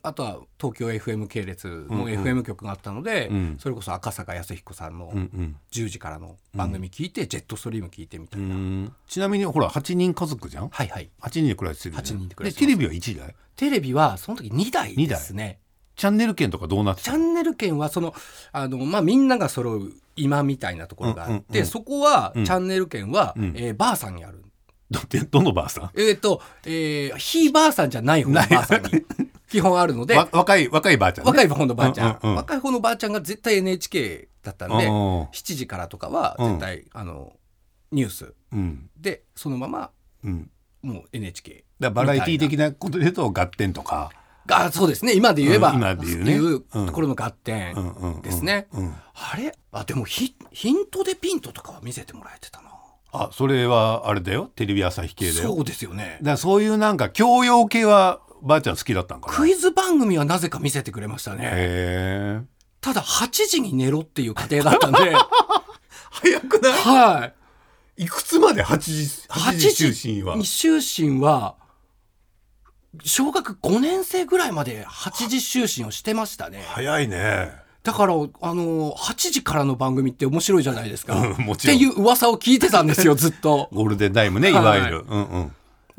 [0.04, 2.24] あとは東京 FM 系列のうんうん。
[2.24, 3.58] FM 局があったので、うん。
[3.60, 5.56] それこそ赤坂康彦さんのうんうん。
[5.72, 8.94] 10時からの番組聞いて、ジェットストリーム聞いてみたいな、うん。
[9.08, 10.70] ちなみにほら8人家族じゃん？
[10.70, 11.10] はいはい。
[11.22, 12.18] 8人で暮らしてるじゃん。
[12.18, 13.36] 8人で暮らしてテレビは1台？
[13.56, 15.60] テレビはその時2台ですね。
[15.96, 18.16] チャンネル権とかどうなってたチャンネル権はその
[18.54, 21.66] あの、まあ、みんなが揃う今みたいなところがあって、うんうんうん。
[21.68, 22.46] そこは、うん。
[22.46, 23.54] チャンネル権は、うん。
[23.56, 24.44] えーばあさんにある。
[24.90, 26.00] どってどのばあさん？
[26.00, 28.90] えっ、と、えー、ひいばあさんじゃない方のばあさんに
[29.52, 31.32] 基本あるのでわ若い若いばあちゃんね。
[31.32, 32.36] 若い方のばあちゃん、うんうんうん。
[32.38, 37.34] 若い方のばあちゃんが絶対 NHK だったんで、うん7時からとかは絶対、あの
[37.92, 38.34] ニュース。
[38.54, 38.90] うん。
[38.98, 39.92] でそのまま
[40.24, 40.50] うん。
[40.82, 44.12] もう NHK だバラエティみたい的なことで言うと合点とか。
[44.48, 45.14] ながそうですね。
[45.14, 46.32] 今で言えば、うん今で言うね。
[46.32, 46.86] いううん。
[46.88, 48.68] ところの合点、うんうんうんですね。
[48.74, 48.96] うん。
[49.14, 49.54] あれ？
[49.72, 52.70] あでもヒヒントでピントとかは見せてもらえてたな。
[53.14, 54.50] あそれはあれだよ。
[54.56, 56.18] テレビ朝日系だよそうですよね。
[56.22, 59.38] だそういうなんか教養系はばあちゃん好きだったんかな？
[59.38, 62.44] クイズ番組はなぜか見せてくれましたね。
[62.82, 64.98] ただ8時に寝ろっていう家庭だったんで。
[66.12, 66.72] 早くない？
[66.74, 67.32] は
[67.98, 68.04] い。
[68.04, 68.92] いくつまで？8時
[69.30, 70.36] 8 8時時就寝は。
[70.36, 71.56] に就寝は
[73.04, 76.64] 小学5年生ぐらいまで8時就寝をしてましたね。
[76.68, 77.52] 早いね。
[77.84, 78.18] だからあ
[78.54, 81.78] の8時からの番組って面白いじゃないですか、うんもっちろん。
[81.78, 83.70] ていう噂を聞いてたんですよずっと。
[83.72, 85.24] ゴールデンタイムねいわゆる、うん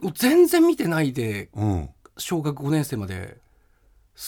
[0.02, 0.12] うん。
[0.14, 1.88] 全然見てないでうん
[2.22, 3.36] 小学5年生まで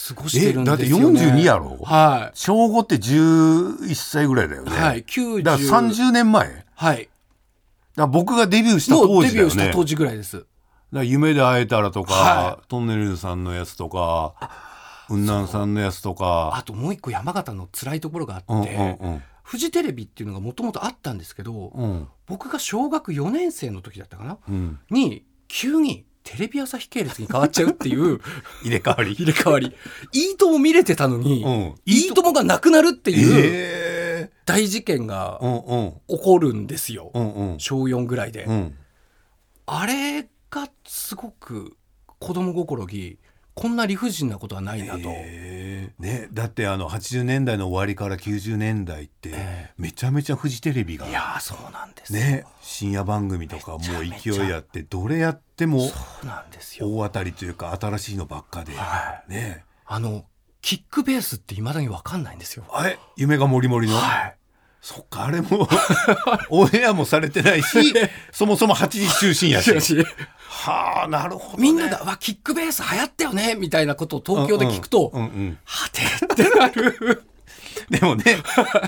[0.09, 1.78] 過ごしてるんえだってですよ、ね、42やろ？
[1.83, 6.64] は小5って11歳ぐらいだよね、いはい90だから30年前？
[6.74, 7.09] はい。
[7.96, 9.54] ら僕がデビューした当時だよね。
[9.54, 10.46] ビューした当時ぐらいです。
[10.92, 14.35] だ夢で会えたらとか、はトンネルズさんのやつとか
[15.09, 19.22] 雲南さんのやつとあかともう一個山形の辛いところがあって、うんうんうん。
[19.42, 22.09] フジテレビっていうのがもともとあったんですけど、うん。
[22.26, 24.38] 僕が小学4年生の時だったかな？
[24.48, 24.78] うん。
[24.90, 28.18] に急にテレビ朝日系列に変わっちゃうっていう
[28.64, 29.12] 入れ替わり。
[29.12, 29.72] 入れ替わり。
[30.12, 31.74] いいとも見れてたのに、うん。
[31.84, 34.30] いいともがなくなるっていうえ。
[34.46, 35.38] 大事件が
[36.08, 37.60] 起こるんですよ、うんうん。
[37.60, 38.74] 小4ぐらいで、うん。
[39.66, 41.76] あれがすごく
[42.18, 43.18] 子供心に
[43.55, 46.03] こんな理不尽なことはないなと、えー。
[46.03, 56.88] ね、だってあの80年代の終わりから90年代ってえめちゃめちゃフジテレビがいやーそうなんですよ、ね深夜番組とかもう勢いあってどれやってもそうなんですよ。
[56.88, 59.64] 大当たりというか新しいのばっかではね。
[59.87, 60.25] あの
[60.62, 62.64] キックベースっていまだに分かんないんですよ。
[62.71, 62.99] あれ？
[63.17, 64.37] 夢がもりもりの、はい
[64.85, 65.66] そっかあれも
[66.51, 67.94] オンエアもされてないし
[68.31, 69.73] そもそも8時中心やし。
[70.47, 75.59] はあなるほど、ね、みんなが「わキックベース流行ったよね」みたいなことを東京で聞くと「うんうんうんうん。
[75.64, 77.23] はて」ってなる。
[77.88, 78.37] でもね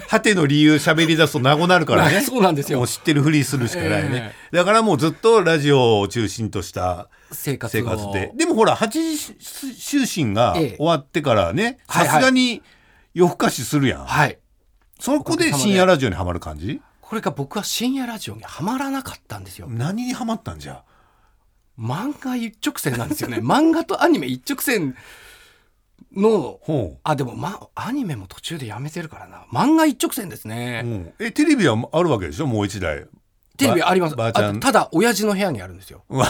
[0.09, 2.21] 果ての理由喋り出すとなごなるからね。
[2.21, 2.79] そうなんですよ。
[2.79, 7.75] もう知ってるふりするしかないね、だからもうずっとラジオを中心とした生活
[8.13, 8.33] で。
[8.37, 10.77] でもほら8時就寝がええ。
[10.77, 12.63] 終わってからねさすがに
[13.15, 14.39] 夜更かしするやん、はい
[14.99, 16.81] そこで深夜ラジオにはまる感じ？
[17.01, 19.69] これが僕は深夜ラジオにはまらなかったんですよ。
[19.71, 20.83] 何にはまったんじゃ？
[21.79, 23.39] 漫画一直線なんですよね。
[23.45, 24.97] 漫画とアニメ一直線
[26.15, 26.59] の
[27.05, 29.45] あでも、ま、アニメも途中でやめてるからな。
[29.53, 30.89] 漫画一直線ですね、う。
[30.89, 32.47] んえテレビはあるわけでしょ？
[32.47, 33.05] もう一台。
[33.59, 34.17] テレビあります。
[34.17, 34.57] ばばあちゃん。
[34.57, 36.05] あただ親父の部屋にあるんですよ。
[36.11, 36.25] な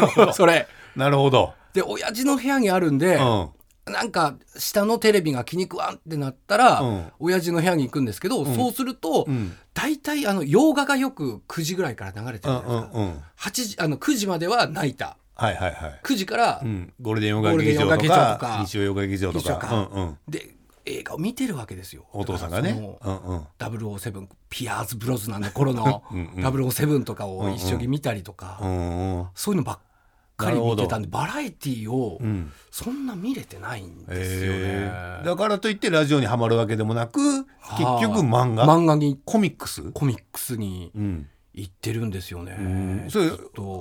[0.00, 0.32] るほど。
[0.32, 0.68] それ。
[0.96, 3.48] なるほど、で親父の部屋にあるんで、うん
[3.86, 7.12] なんか下のテレビが気に食わんってなったら、うん。
[7.18, 9.54] 親父の部屋に行くんですけど、そうすると、うん。
[9.74, 13.22] 大体あの洋画がよく9時ぐらいから流れてうるじゃないですか、んうんうん。
[13.38, 15.16] 8時あの9時までは泣いた。
[15.36, 19.56] はいはいはい、9時から、うん、ゴールデン洋画劇場とかか日曜洋画劇場とか。
[19.56, 19.74] か。
[19.74, 20.18] うんうん。
[20.28, 20.54] で
[20.86, 22.06] 映画を見てるわけですよ。
[22.12, 22.98] お父さんがね。
[23.04, 23.46] うんうん。
[23.58, 26.46] 007ピアーズ・ブロズなんで頃のうんうん。
[26.46, 29.93] 007とかを一緒に見たりとか、うんうんそういうのばっかり
[30.38, 32.52] 見てたんでなバラエティーをうん。
[32.70, 35.20] そんな見れてないんですよね、え。
[35.22, 38.02] ーだからといってラジオにはまるわけでもなく結はあ。
[38.02, 38.66] 局漫画？
[38.66, 39.20] 漫画に。
[39.24, 39.92] コミックス？
[39.92, 41.28] コミックスにうん。
[41.56, 42.56] 行ってるんですよね。
[42.58, 43.06] うん。
[43.08, 43.30] それ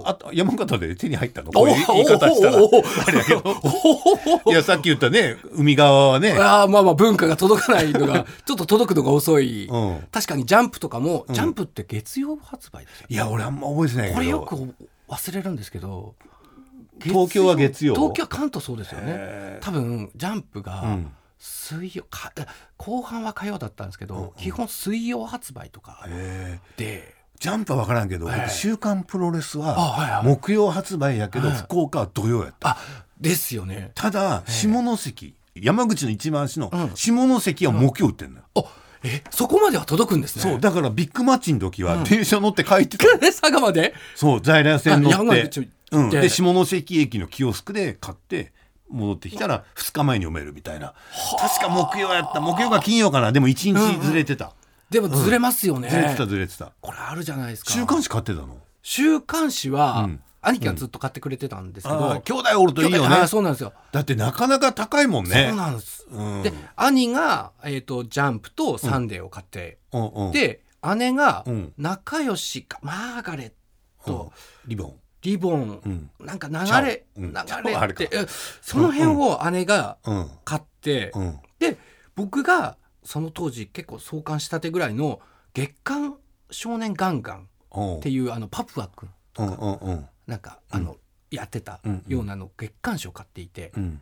[0.06, 1.52] あ山形で手に入ったの？
[1.52, 2.58] こういう言い方したら。
[2.58, 3.42] あれやけど
[4.46, 14.76] いやさっき言ったね海側はねああまあまあ文化が届かないのがちょっと届くのが遅い、うん確かにジャンプとかも、ジャンプって月曜発売ですよいや俺あんま覚えてないけどこれよく
[15.10, 16.13] 忘れるんですけど
[17.02, 17.96] 東京は月曜。
[17.96, 19.58] 東京は関東そうですよね。
[19.62, 21.12] 多分ジャンプがうん。
[21.40, 22.32] 水曜か
[22.78, 26.80] 後半は火曜だったんですけど、基本水曜発売とかえー。
[26.80, 27.16] で。
[27.40, 28.50] ジャンプは分からんけど、はい。
[28.50, 31.58] 週刊プロレスあは木曜発売やけど、はい。
[31.58, 32.78] 福岡は土曜やった、あ
[33.20, 33.92] ですよね。
[33.96, 36.92] ただ下関山口の一番足のうん。
[36.96, 38.64] 下関は木曜売ってんのよ、あ
[39.04, 40.42] えそこまでは届くんですね。
[40.44, 43.94] そうだからビッグマッチの時は電車乗って帰ってた、え 佐賀まで？
[44.16, 48.54] そう在来線乗あってうん、でで下関駅のキオスクで買って
[48.90, 50.94] 戻ってきたら2日前に読めるみたいな。
[51.40, 52.42] 確か木曜やった。
[52.42, 53.32] 木曜か金曜かな。
[53.32, 54.54] でも1日ずれてた、
[54.90, 56.74] でもずれますよね、ずれてたずれてた。
[56.82, 57.72] これあるじゃないですか。
[57.72, 58.58] 週刊誌買ってたの？
[58.82, 60.20] 週刊誌は、うん。
[60.46, 63.28] 兄貴がずっと買ってくれてたんですけど、あー兄弟おるといいよね。
[63.28, 65.48] そうなんですよ、だってなかなか高いもんね。
[65.48, 66.44] そうなんです、うん。
[66.44, 70.08] で兄が、えー、とジャンプとサンデーを買って、うん。
[70.08, 70.32] うん。
[70.34, 70.62] で
[70.98, 71.74] 姉がうん。
[71.78, 73.52] 仲良しかマーガレッ
[74.06, 74.34] ト、
[74.68, 76.10] リボンリボン、うん。
[76.20, 77.22] なんか流れ、う。
[77.22, 77.34] ん。
[77.34, 78.26] 流れってえ
[78.62, 80.32] その辺を姉がうん。
[80.44, 81.40] 買って、うん。
[81.60, 81.78] で
[82.16, 85.22] 僕がその当時結構創刊したてぐらいの
[85.54, 86.18] 「月刊
[86.52, 89.10] 少年ガンガン」うんっていうあのパプア君
[89.40, 90.10] うんうんうん。
[90.28, 90.96] なんかあの、
[91.32, 94.02] やってたうんようなの月刊誌を買っていて、うん。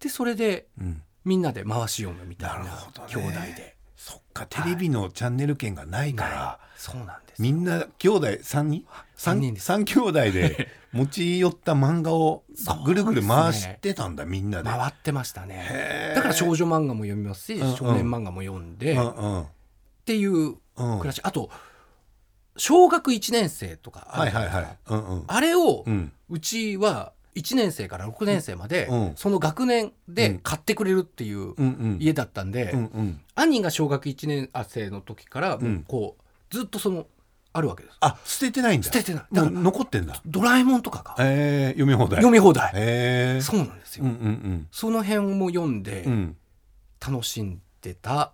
[0.00, 1.02] でそれでうん。
[1.24, 2.64] みんなで回し読むみたいな
[3.06, 8.86] 兄弟でそっかテレビのチャンネル権がないからそうなんですみんな兄弟三人？
[9.16, 9.66] 三人です。
[9.66, 12.44] 三兄弟で持ち寄った漫画を
[12.86, 14.70] ぐるぐる回してたんだみんなで。
[14.70, 16.12] 回ってましたね。
[16.14, 17.76] だから少女漫画も読みますし、うんうん。
[17.76, 19.46] 少年漫画も読んで、うんっうん。
[20.04, 20.56] ていううん。
[20.76, 21.20] 暮らし。
[21.24, 21.50] あと
[22.56, 24.94] 小学1年生とかあはいるじゃないですか。
[24.94, 25.10] はいはい。
[25.10, 25.24] うんうん。
[25.26, 26.12] あれをうん。
[26.28, 29.12] うちは1年生から6年生まで、うん。
[29.16, 30.14] その学年うん。
[30.14, 31.98] で買ってくれるっていううんうん。
[32.00, 33.20] 家だったんで、うんうん。
[33.34, 35.84] 兄が小学1年生の時から、ん。
[35.86, 37.06] こうずっとその
[37.52, 37.96] あるわけです。
[38.00, 38.86] あ捨ててないんだ。
[38.86, 39.24] 捨ててない。
[39.32, 40.20] だから残ってんだ。
[40.26, 42.16] ドラえもんとかがえー、読み放題。
[42.16, 46.12] 読み放題、えー、そうなんですよ、うんうんその辺も読んでうん。
[46.12, 46.36] うん
[47.00, 48.32] 楽しんでた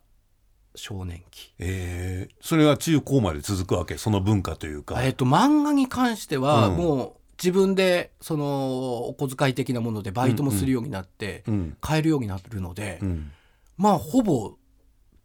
[0.74, 3.98] 少年期、えー、それは中高まで続くわけ？
[3.98, 5.02] その文化というか。
[5.04, 6.76] えっと漫画に関してはうん。
[6.78, 7.12] もう
[7.42, 13.32] 自分でそのお小遣い的なものでバイトもするようになって、うん買えるようになるので、うん。
[13.76, 14.54] まあほぼ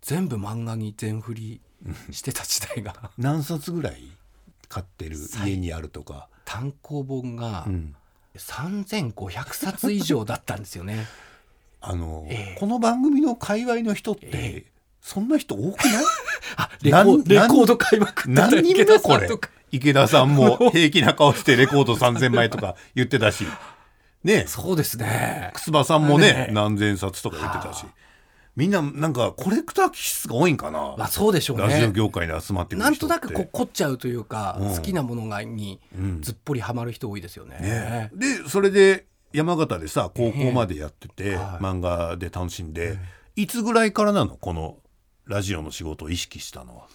[0.02, 1.62] 全部漫画に全振り
[2.12, 3.12] してた時代が。
[3.18, 4.04] 何冊ぐらい
[4.68, 5.18] 買ってる？
[5.46, 7.96] 家にあるとか、単行本がうん。
[8.36, 11.08] 3500冊以上だったんですよね。
[11.82, 12.60] あの、ええ。
[12.60, 14.66] この番組の界隈の人って、え
[15.02, 16.04] そんな人多くない？
[16.58, 19.28] あレコレコード買いまくってた何人目これ？
[19.72, 23.46] 池田さんも平気な顔してレコード3000枚とか言ってたし。
[24.24, 24.46] ね。
[24.48, 25.52] そうですね。
[25.54, 26.50] 楠葉さんもねね。
[26.52, 27.84] 何千冊とか言ってたし。
[27.84, 27.90] は
[28.56, 31.94] みんななんかコレクター気質が多いんかな、まあそうでしょうラジオね。
[31.94, 34.76] 業界に集まってなんとなくこう凝っちゃうというか、うん。
[34.76, 36.22] 好きなものがにうん。
[36.22, 37.58] ずっぽりハマる人多いですよね。
[37.62, 41.64] ね、でそれで山形でさ高校までやってて、はい。
[41.64, 42.98] 漫画で楽しんで、
[43.38, 44.36] いつぐらいからなの？
[44.36, 44.78] この
[45.26, 46.88] ラジオの仕事を意識したのは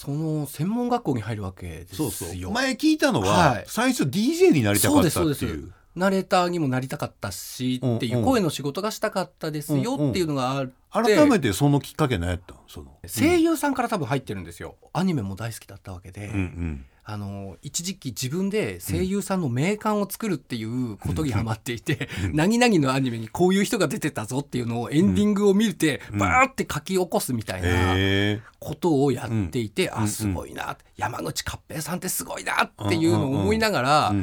[0.00, 2.10] その専門学校に入るわけですよ。
[2.10, 2.50] そうそう。
[2.52, 3.64] 前聞いたのは、はい。
[3.66, 5.74] 最初 DJ になりたかったっていう。
[5.94, 10.72] ナレーターにもなりたかったしっていう声の仕事がしたかったですよっていうのがあって、
[11.14, 12.60] 改めてそのきっかけ何やったの？
[12.66, 12.96] その。
[13.06, 14.76] 声優さんから多分入ってるんですよ。
[14.94, 29.98] アニメも大好きだったわけで、うんうんあの一時期自分で声優さんの名鑑を作るっていうことにハマっていて、何々のアニメにこういう人が出てたぞっていうのをエンディングを見て、バーって書き起こすみたいなへことをやっていて、うん。
[30.02, 30.76] あすごいな。
[30.96, 34.14] 山口勝平さんってすごいなっていうのを思いながら、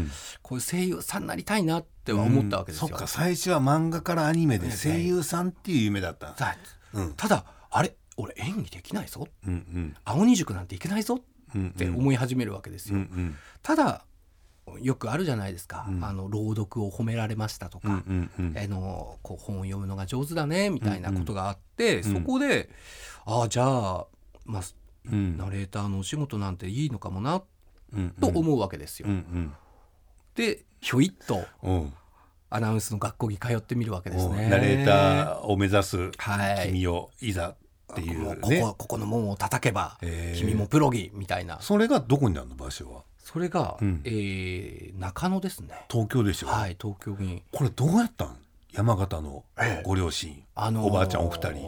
[0.41, 2.87] こう声優さんになりたいなっては思ったわけですよ。
[2.87, 6.55] そっか最初は漫画からアニメで声優さんっていう夢だったんださ
[6.93, 7.13] うん。
[7.15, 9.27] ただあれ俺演技できないぞ。
[9.45, 9.95] うんうん。
[10.05, 11.15] 青二塾なんていけないぞ。
[11.15, 11.21] うん
[11.55, 12.97] って思い始めるわけですよ。
[12.97, 13.35] うんうん。
[13.61, 14.05] ただ
[14.81, 16.03] よくあるじゃないですか、うん。
[16.03, 18.57] あの朗読を褒められましたとか、うんうんうん。
[18.57, 22.69] あのこう本を読むのが上手だねみたいなことがあって、んそこで、
[23.25, 24.07] ああじゃあ、
[24.45, 24.61] まあ、
[25.11, 25.37] うん。
[25.37, 27.41] ナレーターのお仕事なんていいのかもな
[27.93, 29.07] うんと思うわけですよ。
[29.07, 29.53] うん
[30.35, 31.77] でひょいっとうんう。
[31.85, 31.93] ん
[32.49, 34.47] アナウンスの学校に通ってみるわけですね。
[34.49, 37.55] ナレーターを目指すはい君をいざ
[37.91, 38.61] っていもううね。
[38.61, 39.97] ここここの門を叩けば、
[40.35, 41.59] 君もプロギみたいな。
[41.61, 42.55] それがどこになるの？
[42.55, 43.03] 場所は？
[43.19, 44.01] それが、うん。
[44.05, 45.85] えー中野ですね。
[45.89, 47.43] 東京でしょ、はい東京に。
[47.51, 48.37] これどうやったん？
[48.73, 49.83] 山形のええ。
[49.85, 51.61] ご両親、あのーおばあちゃんお二人。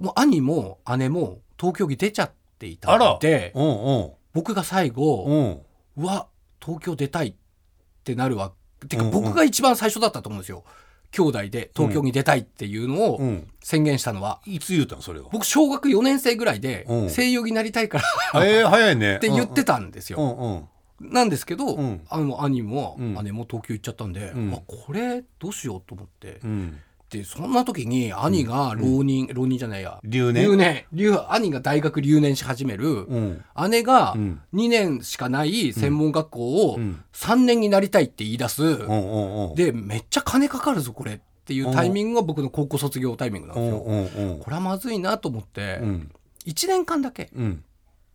[0.00, 4.10] もう兄も姉も東京に出ちゃっていたのでうんうん。
[4.32, 5.62] 僕が最後、
[5.96, 6.26] うわ
[6.60, 7.34] 東京出たいっ
[8.02, 8.52] てなるわ。
[8.88, 9.22] てかうんうん。
[9.22, 10.64] 僕が一番最初だったと思うんですよ
[11.14, 13.48] 兄弟で東京に出たいっていうのをうん。
[13.62, 17.10] 宣言したのは、いつ言うたんそれを僕小学4年生ぐらいでうん。
[17.10, 17.98] 声優になりたいか
[18.32, 18.44] ら。
[18.44, 19.16] えー、早いね。
[19.16, 20.18] って言ってたんですよ。
[21.00, 21.06] うん。
[21.06, 21.12] うん。
[21.12, 22.00] なんですけど、うん。
[22.08, 24.52] あの兄もうん姉も東京行っちゃったんで、うん。
[24.52, 26.40] あこれどうしようと思って、
[27.22, 30.00] そんな時に兄が浪人、浪人じゃないや。
[30.02, 30.44] 留年？
[30.44, 30.84] 留年。
[30.92, 33.44] 留兄が大学留年し始める、うん。
[33.68, 34.40] 姉がうん。
[34.54, 37.04] 2年しかない専門学校をうん。
[37.12, 38.78] 3年になりたいって言い出す、
[39.54, 44.36] でめっちゃ金かかるぞこれっていうタイミングが僕の高校卒業タイミングなんうですよ。
[44.40, 46.10] これはまずいなと思って、うん。
[46.46, 47.64] 1年間だけうん。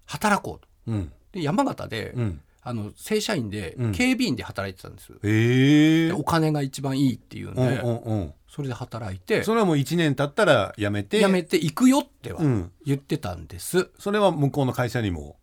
[0.05, 0.67] 働こうと。
[0.87, 1.11] うん。
[1.31, 3.91] で山形で、うんあの正社員でうん。
[3.93, 6.07] 警備員で働いてたんです、ええ。
[6.09, 8.33] でお金が一番いいっていうんで、うんうんうん。
[8.47, 9.43] それで働いて。
[9.43, 11.19] それはもう1年経ったら辞めて。
[11.19, 12.71] 辞めて行くよってはうん。
[12.85, 15.37] 言ってたんです、それは向こうの会社にも。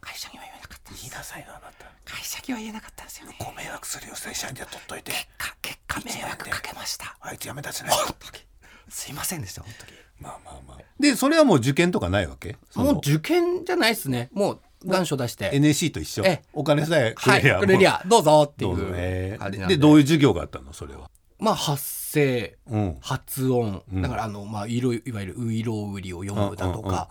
[0.00, 1.86] 会社には言えなかった言いなさいよあなた。
[2.04, 3.36] 会社には言えなかったんですよね。
[3.38, 5.12] ご迷惑するよ正社員で取っといて。
[5.12, 7.16] 結果結果迷惑かけました。
[7.20, 7.94] あいつ辞めたじゃない。
[7.94, 8.44] 本当に。
[8.88, 9.92] すいませんでした本当に。
[10.18, 10.78] まあまあまあ。
[10.98, 12.56] でそれはもう受験とかないわけ？
[12.74, 14.30] もう受験じゃないですね。
[14.32, 16.22] もう願書出して、NSC と一緒。
[16.24, 16.42] ええ。
[16.52, 18.48] お金さえくはいれりゃくれりゃどうぞ。
[18.50, 19.76] っていどう感じなんで。
[19.76, 20.72] どういう授業があったの？
[20.72, 21.10] それは。
[21.38, 22.96] まあ発声うん。
[23.00, 24.02] 発音、うん。
[24.02, 27.08] だからあの、まあ、いろいわゆる「ういろうり」を読むだとか、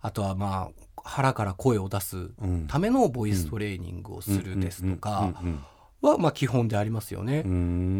[0.00, 2.66] あとはまあ腹から声を出すうん。
[2.68, 5.60] ためのボイストレーニングをするですとかうん。
[6.00, 7.44] はまあ基本でありますよね。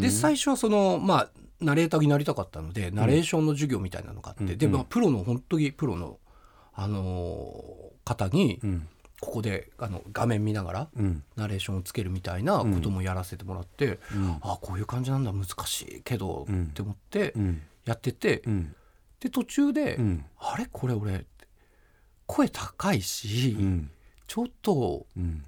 [0.00, 1.30] で最初はそのまあ
[1.60, 4.58] ナレーターになりたかったのでナレーションの授業みたいなのがあって、うん。
[4.58, 6.18] でまあプロの本当にプロの、
[6.74, 8.88] あのー方にうん
[9.22, 11.22] ここであの画面見ながらうん。
[11.36, 14.38] ナレーションをつけるみたいなこともやらせてもらって、うん。
[14.42, 16.64] あこういう感じなんだ難しいけど、うん。
[16.64, 17.62] って思ってうん。
[17.84, 18.74] やってて、うん。
[19.20, 20.24] で途中で、うん。
[20.40, 21.24] あれこれ俺
[22.26, 23.90] 声高いし、うん。
[24.26, 25.44] ちょっとうん。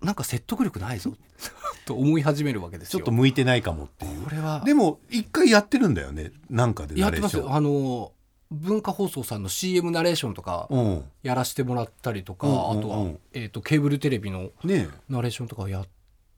[0.00, 1.12] なんか説得力ないぞ
[1.84, 3.00] と思い始めるわけですよ。
[3.00, 4.22] ちょっと向いてないかもっていう。
[4.22, 4.62] これは。
[4.64, 7.38] でも一回やってるんだよねなんかでやってます。
[7.38, 7.50] ナレーション。
[7.50, 8.12] よあの
[8.50, 11.04] 文化放送さんの CM ナレーションとかうん。
[11.22, 12.78] やらせてもらったりとか、うんうんうん。
[12.78, 15.86] あとは、えー、とケーブルテレビのねナレーションとかやっ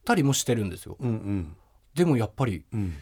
[0.05, 0.97] たりもしてるんですよ。
[1.01, 1.57] うんうん。
[1.95, 2.95] でもやっぱりうん。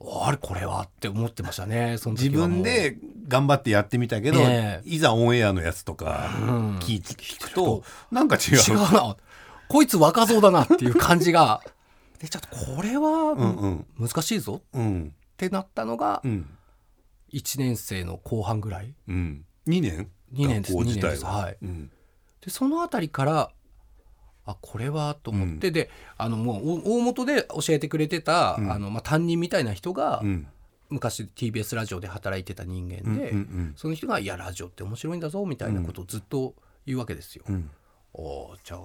[0.00, 2.96] あれこれはって思ってましたね自分で
[3.26, 4.88] 頑張ってやってみたけど、ええ。
[4.88, 6.78] いざオンエアのやつとかうん。
[6.78, 8.56] 聞い聞くとなんか違う。
[8.56, 9.16] 違うな。
[9.68, 11.62] こいつ若造だなっていう感じが。
[12.20, 13.86] でちょっとこれうんはうん。
[13.98, 15.14] 難しいぞうん。
[15.14, 16.50] ってなったのがうん
[17.32, 18.94] 1年生の後半ぐらい？
[19.08, 19.44] うん。
[19.66, 20.10] 2年？
[20.32, 20.74] 二年です。
[20.74, 21.24] 学年です。
[21.24, 21.56] はい。
[21.62, 21.90] うん。
[22.40, 23.50] でその辺りから
[24.46, 28.72] あこれはと思って、であのもうお大元で教えてくれてた、うん。
[28.72, 30.46] あのまあ、担任みたいな人が、うん。
[30.90, 36.54] 昔 TBS ラジオで働いてた人間で、うんうんその人が「いやラジオって面白いんだぞ」みたいなことをずっと
[36.86, 37.44] 言うわけですよ。
[37.46, 37.70] うん。
[38.14, 38.80] おーじゃあ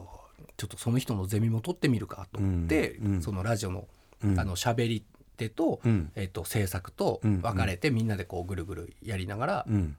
[0.58, 3.22] ちょっとその人のゼミも取ってみるかと思って、うんうん。
[3.22, 3.88] そのラジオの,、
[4.22, 4.38] うん。
[4.38, 5.06] あの喋り
[5.50, 6.12] 手と,、うん。
[6.16, 9.98] えっと制作とうん分かれて、みんなでこうぐるぐるやりながらうん。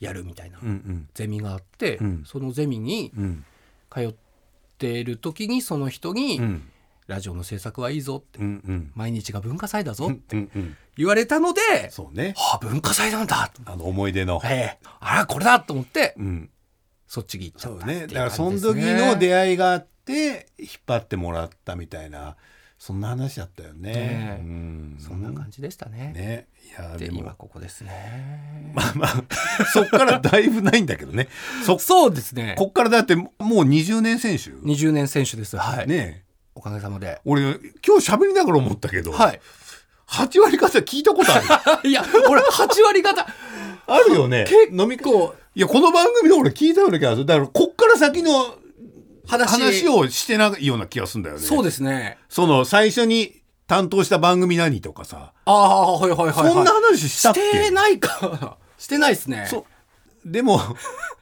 [0.00, 0.58] やるみたいな
[1.14, 2.24] ゼミがあって、うん。
[2.26, 3.44] そのゼミにうん。
[3.90, 4.14] 通っ
[4.78, 6.68] てる時にその人に、うん。
[7.08, 8.38] ラジオの制作はいいぞって
[8.94, 10.48] 毎日が文化祭だぞって
[10.96, 12.32] 言われたので、そうね。
[12.36, 13.50] はあ文化祭なんだ。
[13.52, 14.40] とあの思い出の。
[14.44, 14.78] ええ。
[15.00, 16.50] あらこれだと思ってうん。
[17.08, 18.06] そっちに行っちゃったね。
[18.06, 22.36] だからその時の出会いがあって引っ張ってもらったみたいな
[22.84, 26.12] そんな話だったよねねえうんそんな感じでしたね。
[26.16, 28.72] ねいやで今ここですね。
[28.74, 29.24] まあまあ
[29.72, 31.28] そっからだいぶないんだけどね
[31.64, 32.56] そそうですね。
[32.58, 35.56] こっからだってもう20年選手20年選手です。
[35.56, 35.86] はい。
[35.86, 37.20] ねえおかげさまで。
[37.24, 37.52] 俺
[37.86, 39.40] 今日喋りながら思ったけど、はい。
[40.08, 43.24] 8割方聞いたことある いや、俺8割方、
[43.86, 48.56] あるよね飲みこう、いやこの番組で俺聞いたような気がするだからこっから先の
[49.26, 52.18] 話話をしてないような気がするんだよねそうですね。
[52.28, 56.52] その最初に担当した番組何とかさ、ああ、はいはいはい、はい。
[56.52, 58.58] そんな話したっしけてないか。
[58.76, 59.46] してないですね。
[59.48, 59.66] そ
[60.24, 60.60] うでも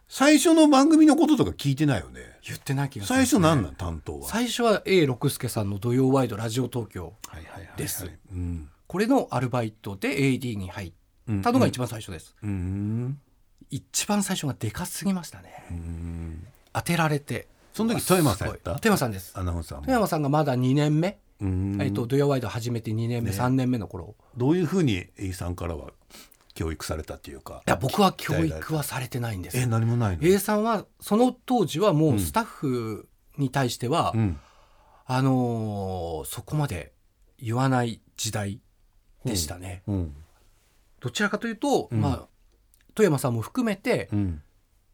[0.09, 4.29] 最初の番組のこととか聞いてないよね言ってない気がする、最初何なん担当は？
[4.29, 7.15] 最初は A 六輔さんの土曜ワイドラジオ東京。
[7.29, 10.93] はいはいはいはいですうんこれのアルバイトで AD に入っ
[11.43, 12.35] たのが一番最初です。
[12.43, 13.21] うん
[13.71, 15.67] 一番最初がでかすぎましたね。
[15.71, 17.47] うん当てられて。
[17.73, 18.73] その時富山さんやった？
[18.75, 19.33] 富山さんです。
[19.39, 19.83] アナウンサーも。
[19.85, 21.79] 富山さんがまだ2年目、うん。
[21.81, 24.15] えっと土曜ワイド始めて2年目、3年目の頃。
[24.37, 25.91] どういうふうに A さんからは
[26.55, 29.57] 教育されたっていうかいや僕は教育はされてないんです。
[29.59, 33.09] え何もないの？A さんはその当時はもうスタッフ
[33.39, 34.39] に対しては、うん。
[35.07, 36.93] あのーそこまで
[37.41, 38.61] 言わない時代
[39.25, 40.15] でしたね、うん。
[41.01, 42.01] どちらかというと、うん。
[42.01, 42.27] まあ
[42.95, 44.43] 富山さんも含めてうん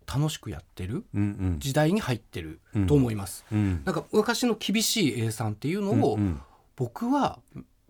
[0.07, 1.25] 楽しくやってるうんう
[1.57, 1.57] ん。
[1.59, 3.83] 時代に入ってると思います、うん。
[3.85, 6.41] なんか昔の厳しい A さんっていうのをうん
[6.77, 7.39] 僕は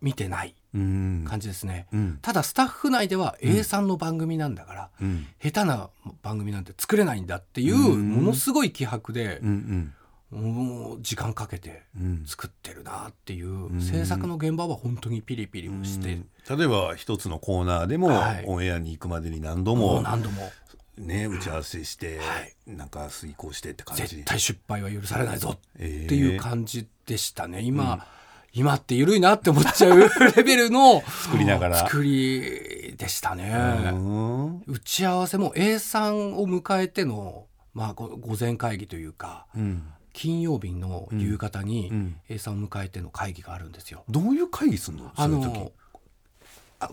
[0.00, 1.24] 見てないうん。
[1.26, 2.18] 感じですね、うん。
[2.22, 5.26] ただスタッフ内では A さんの番組なんだから、うん。
[5.42, 5.90] 下手な
[6.22, 9.92] 番組なんて作れないんだっていううんものすごい気迫でう、ん
[10.30, 12.24] もう時間かけてうん。
[12.26, 16.18] 作ってるなっていう制作の現場は本当にピリピリして、
[16.54, 18.44] 例えば一つのコーナーでもはい。
[18.46, 20.50] オンエアに行くまでに何度も何度も
[20.98, 22.54] ね打ち合わせしてはい。
[22.66, 24.02] なんか遂行してって感じ。
[24.04, 25.82] 絶対失敗は許されないぞっって
[26.14, 27.60] いう感じでしたね。
[27.62, 28.06] 今、
[28.52, 29.98] 今って緩いなって思っちゃう
[30.36, 31.76] レベルの作りながら。
[31.78, 33.52] 作りでしたね。
[33.92, 34.62] うん。
[34.66, 39.82] 打ち合わせも A さんを迎えての、まあ、ご午前会議というかうん。
[40.14, 42.16] 金曜日の夕方にうん。
[42.30, 44.04] A さんを迎えての会議があるんですよ。
[44.08, 45.12] どういう会議するの？
[45.14, 45.85] あのあ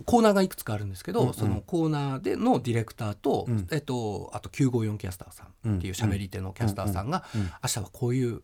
[0.06, 1.34] コーナーがいくつかあるんですけど、うんうん。
[1.34, 3.66] そのコーナーでのディレクターと、うん。
[3.70, 8.42] えっと、あと954キャスターさんっていう喋り手のキャスターさんが、うんうん明日はこういう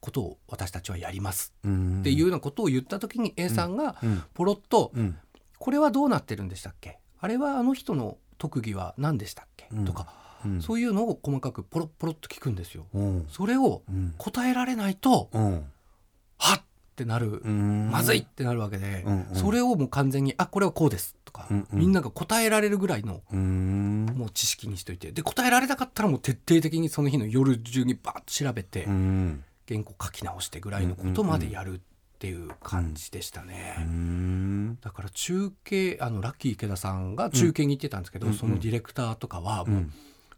[0.00, 4.22] ことを私たちはやりますうんっていうようなことを言った時に A さんがうん。
[4.34, 5.18] ポロッとうん
[5.58, 6.98] 「これはどうなってるんでしたっけ？
[7.20, 9.68] あれはあの人の特技は何でしたっけ?
[9.72, 9.84] うん。
[9.84, 10.06] とか
[10.44, 10.62] うん。
[10.62, 12.86] そういうのを細かくポロッポロッと聞くんですよ。
[12.94, 13.26] うん。
[13.28, 14.14] それをうん。
[14.16, 15.52] 答えられないとうん。
[15.52, 15.60] は
[17.00, 17.40] っってなる。
[17.44, 17.90] うん。
[17.90, 19.34] まずいってなるわけで、うんうん。
[19.34, 21.78] それをもう完全に「あこれはこうです」とか、うんうん。
[21.78, 24.06] みんなが答えられるぐらいのうん。
[24.14, 29.44] もう知識にしといてで答えられなかったらもう徹底的にその日の夜中にバーッと調べて、うん。
[29.66, 31.80] 原稿書き直してぐらいのことまでやるっ
[32.18, 33.76] ていう感じでしたね。
[33.78, 34.78] うん。
[34.80, 39.92] だから中継あのラッキー池田さんが中継に行ってたんですけど、うんそのディレクターとかはうもうん。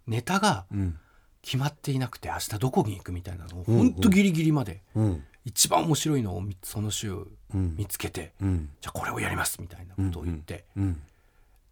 [0.06, 0.98] ネタがうん。
[1.44, 3.78] 決まっていなくて明日どこに行くみたいなのをうん。
[3.78, 7.12] ほんとギリギリまでうん一番面白いのをみその週
[7.55, 7.76] うん。
[7.76, 8.70] 見つけてうん。
[8.80, 11.03] じゃあこれをやりますみたいなことを言って、うん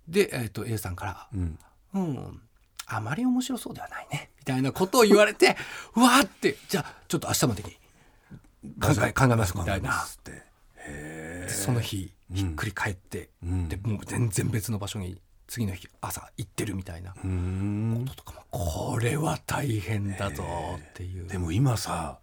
[0.08, 1.58] で、えー、と A さんからうん
[1.94, 2.40] 「うん
[2.86, 5.56] あまり面白そうではないね」みたいなことを言われて
[5.94, 7.70] うわーってじゃあちょっと明日までに
[8.80, 10.06] 考え考えますみたいな。
[11.48, 13.68] その日ひっくり返って、うん。
[13.68, 17.18] でもう全然別の場所に次の日朝行ってるみたいなこ
[18.06, 20.44] ととかもこれは大変だぞ
[20.78, 21.26] っていう。
[21.26, 22.18] でも今さ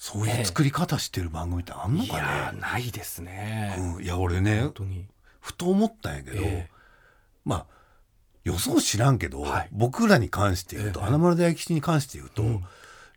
[0.00, 5.04] そういう作り方してる番組ってあんのかいやね、ないですね、うん、いや俺ね本当に。
[5.40, 6.70] ふと思ったんやけど、ええ。
[7.44, 7.66] まあ
[8.44, 9.68] 予想知らんけど、はい。
[9.72, 11.04] 僕らに関して言うと、ええ。
[11.04, 12.64] 花丸大吉に関して言うと、うん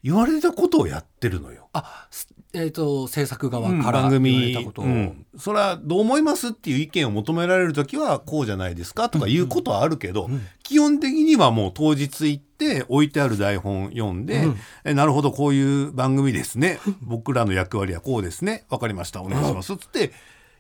[0.04, 1.70] 言われたことをやってるのよ。
[1.74, 4.82] あすえっ、と制作側うんから番組言われたこと。
[4.84, 5.26] を、うん。
[5.38, 10.42] それはどう思いますっていう意見を求められる時はこうじゃないですかとかいうことはあるけど、ん。
[10.62, 14.58] 基本的にはもう当日行って置いてある台本読んで、うん。
[14.84, 16.80] えなるほどこういう番組ですね。
[17.02, 18.66] 僕らの役割はこうですね。
[18.70, 19.22] わかりました。
[19.22, 19.74] お願いします。
[19.74, 20.12] っつって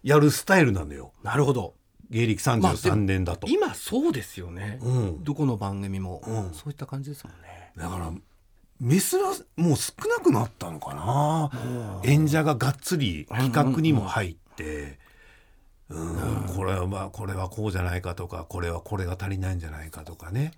[0.03, 1.11] やるスタイルなのよ。
[1.21, 1.75] なるほど。
[2.09, 3.47] 芸歴まあでも33年だと。
[3.47, 5.23] 今そうですよね、うん。
[5.23, 6.53] どこの番組も、うん。
[6.53, 7.71] そういった感じですもんね。
[7.75, 8.11] だから
[8.87, 9.13] 珍し
[9.55, 11.51] もう少なくなったのかな？
[12.03, 14.99] 演者ががっつり企画にも入って、
[15.89, 16.53] うん。
[16.55, 20.51] これはまあこれはこうじゃないかとかこれはこれが足りないんじゃないかとかね。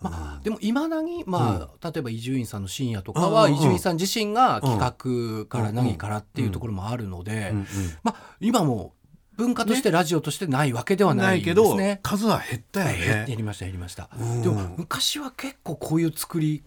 [0.00, 3.40] まあ、でもいまだに、まあ例えば伊集院さんの深夜とかうんうんうん。
[3.42, 7.66] は伊集院さん自身が企画から何からっていうところもあるので、うんうん
[8.02, 8.94] まあ今も
[9.36, 12.00] 文化としてラジオとしてないわけではなないいけどですね。
[12.02, 13.26] 数は減ったよね。
[13.28, 14.42] やりましたやりました、うん。
[14.42, 16.62] でも昔は結構こういう作り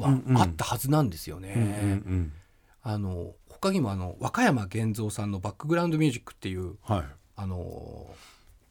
[0.00, 0.38] はうんうん。
[0.38, 1.54] あったはずなんですよね。
[1.56, 2.32] うんうん
[2.80, 7.04] あの他にもあの和歌山源三さんの「バックグラウンドミュージック」っていうはい。
[7.36, 8.06] あの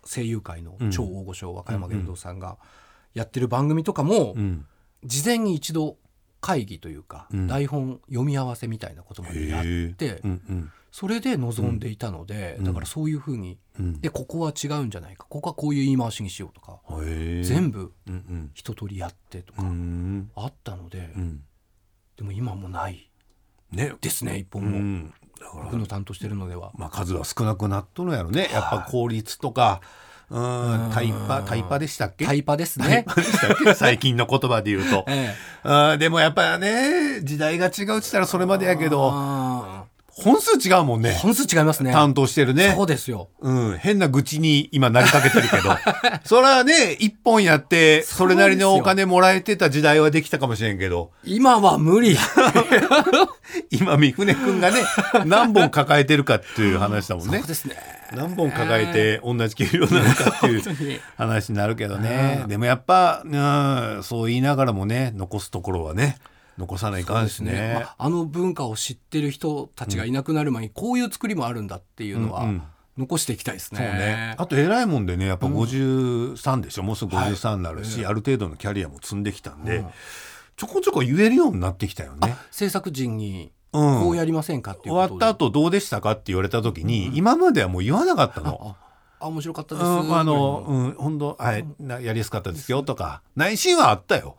[0.07, 0.91] 声優界のうん。
[0.91, 2.57] 超大御所、和歌山源三さんが
[3.13, 4.65] やってる番組とかも、うん。
[5.03, 5.97] 事前に一度
[6.41, 7.47] 会議というか、うん。
[7.47, 9.63] 台本読み合わせみたいなことまでやっ
[9.95, 10.71] て、うんうん。
[10.91, 12.63] それで臨んでいたので、うん。
[12.63, 14.01] だからそういうふうに、うん。
[14.01, 15.25] でここは違うんじゃないか。
[15.29, 16.79] ここはこういう言い回しにしようとか、
[17.43, 18.51] 全部うんうん。
[18.53, 20.29] 一通りやってとうかん。
[20.35, 21.43] あったので、うん。
[22.17, 23.09] でも今もない
[23.71, 23.93] ね。
[24.01, 25.13] ですね一う本も、ん。
[25.39, 26.71] だから僕の担当してるのでは。
[26.75, 28.49] まあ、数は少なくなっとるんやろね。
[28.51, 29.81] やっぱ効率とか、
[30.29, 32.25] うん、タイパタイパでしたっけ？
[32.25, 33.05] タイパですね。
[33.77, 35.05] 最近の言葉で言うと。
[35.07, 35.35] ええ。
[35.63, 39.09] あーでもやっぱね時代が違うって言ったらそれまでやけど。
[39.13, 39.76] あ
[40.23, 41.11] 本数違うもんね。
[41.11, 41.91] ー本数違いますね。
[41.91, 42.73] 担当してるね。
[42.75, 43.29] そうですよ。
[43.39, 45.69] うん、変な愚痴に今なりかけてるけど。
[46.25, 51.11] それはね一本やってそれなりのお金もらえてた時代はできたかもしれんけど。
[51.23, 52.17] 今は無理。
[53.69, 54.81] 今三船君がね
[55.25, 57.37] 何本抱えてるかっていう話だもんね。
[57.39, 57.75] そうですね。
[58.15, 62.45] 何本抱えて同じ給料なのかっていう話になるけどね。
[62.47, 66.17] でもやっぱ、うん、そう言いながらもね残すところはね
[66.57, 67.73] 残さないかんしね。
[67.75, 72.63] まあ、あの文化を知ってる人たちがいなくなる前にこういう作りもあるんだっていうのはうんうん。
[72.97, 73.79] 残していきたいですね。
[73.79, 79.85] ね、あと偉いもんでねやっぱ53でしょ、もうすぐ53になるし、ある程度のキャリアも積んできたんで、
[80.55, 82.35] ちょこちょこ言えるようになってきたよね。
[82.49, 84.01] 制作陣にうん。
[84.01, 88.75] こうやりませんかっていう終わった後どうでしたかって言われた時に、今まではもう言わなかったの。
[88.81, 88.87] あ
[89.19, 89.83] あ面白かったです。
[89.85, 94.37] うん、あの、うん、本当、はい、なやりやすかったですよとか、内心はあったよ。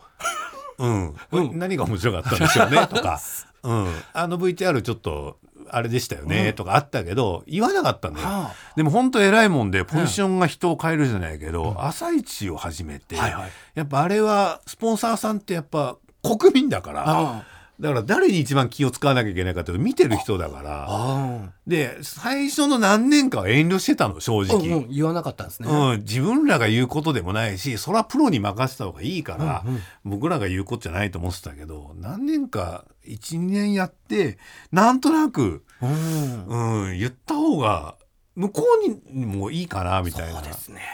[0.78, 3.20] うん、何が面白かったんでしょうねとか、
[3.62, 5.38] うん、あの VTR ちょっと。
[5.70, 8.54] あれでしたよね、とかあったけど言わなかったのよ、はあ。
[8.74, 13.50] でも本当偉いもんでポジションが人を変えるじゃないけど、朝一を始めて、はいはい。
[13.74, 17.44] やっぱあれはスポンサーさんってやっぱ国民だからあ
[17.80, 20.86] だから誰に一番気を使わなきゃいけないかっていうと見てる人だから。
[20.88, 25.68] あで最初の何年かは遠慮してたの正あ、直、うんうん、言わなかったんですね。
[25.70, 29.80] うん、自分らが言うことでもないしそれはプロに任せた方がいいから、うんうん。
[30.04, 34.38] 僕らが言うことじゃないと思ってたけど何年か12年やって
[34.72, 36.46] なんとなく、うん。
[36.88, 37.94] うん、言った方が
[38.34, 40.40] 向こうにもいいかなみたいな。
[40.40, 40.50] ね。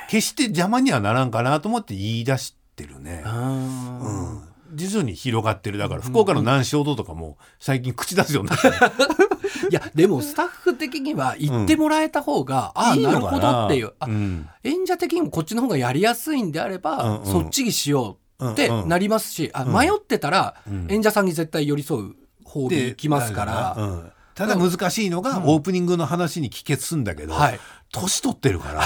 [0.09, 3.23] 決して邪魔にはならんかなと思って言い出してるね。
[3.25, 5.79] あうん徐々に広がってる。
[5.79, 13.13] だから福岡の南小堂とかも最近口出すようになった、ー いやでもスタッフ的には言ってもらえた方が、ああいいな。
[13.13, 13.93] るほどっていう。
[13.99, 14.49] あうん。
[14.63, 20.87] 演者的にもこっちの方がやりやすいんであれば、うんうんそっちにしようってうんうんなりますし、あ迷ってたら、うん。
[20.91, 22.15] 演者さんに絶対寄り添う
[22.45, 24.11] 方に行きますから、うん。
[24.35, 27.61] ただ難しいのが、オープニングの話に帰結するんだけど、はい。
[27.93, 28.83] 年取ってるから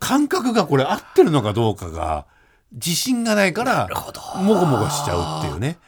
[0.00, 2.26] 感覚がこれ合ってるのかどうかが
[2.72, 3.88] 自信がないから
[4.36, 5.78] もごもごしちゃうっていうね。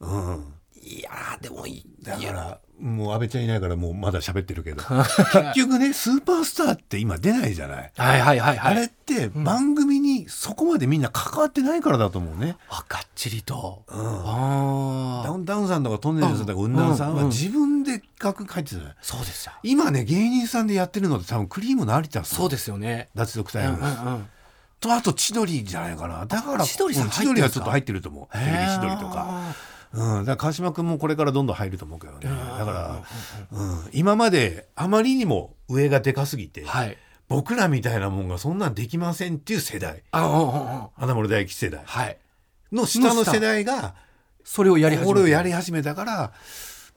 [0.00, 0.52] うん。
[0.82, 1.86] いやーでもいい。
[2.02, 4.82] だからもう安倍ちゃんいないからもうまだ喋ってるけど。
[4.82, 7.92] 結局ねスーパースターって今出ないじゃない。
[7.96, 8.72] はいはいはいはい。
[8.72, 12.56] あれって番組にそこまでみんな関わってないからだと思うね。
[12.68, 14.00] あがっちりと、うん。
[14.00, 17.22] ああダウンタウンさんとかトンネルズさんとかウンナンさんうんうん。
[17.24, 18.94] は自分で企画書いてたじゃない。
[19.00, 19.52] そうですよ。
[19.62, 22.36] 今ね芸人さんでやってるのって多分クリームの有田さん。
[22.36, 23.10] そうですよね。
[23.14, 24.28] 脱力うんうんタイム、うん
[24.82, 26.26] とあと千鳥じゃないかな。
[26.26, 28.32] だから千鳥さんうん千鳥はちょっと入ってると思う。
[28.32, 29.54] テレビ千鳥とか、
[29.92, 32.18] うん、だから川島君もこれからどんどん入ると思うけどね。
[32.22, 33.02] だから、
[33.52, 36.98] うん、今まであまりにも上がでかすぎて、はい。
[37.28, 40.02] 僕らみたいなもんがそんなんできませんっていう世代。
[40.10, 42.18] 花森大吉世代はい。
[42.72, 43.94] の下の世代が
[44.44, 46.32] それをやり始めこれをやりり始めたから、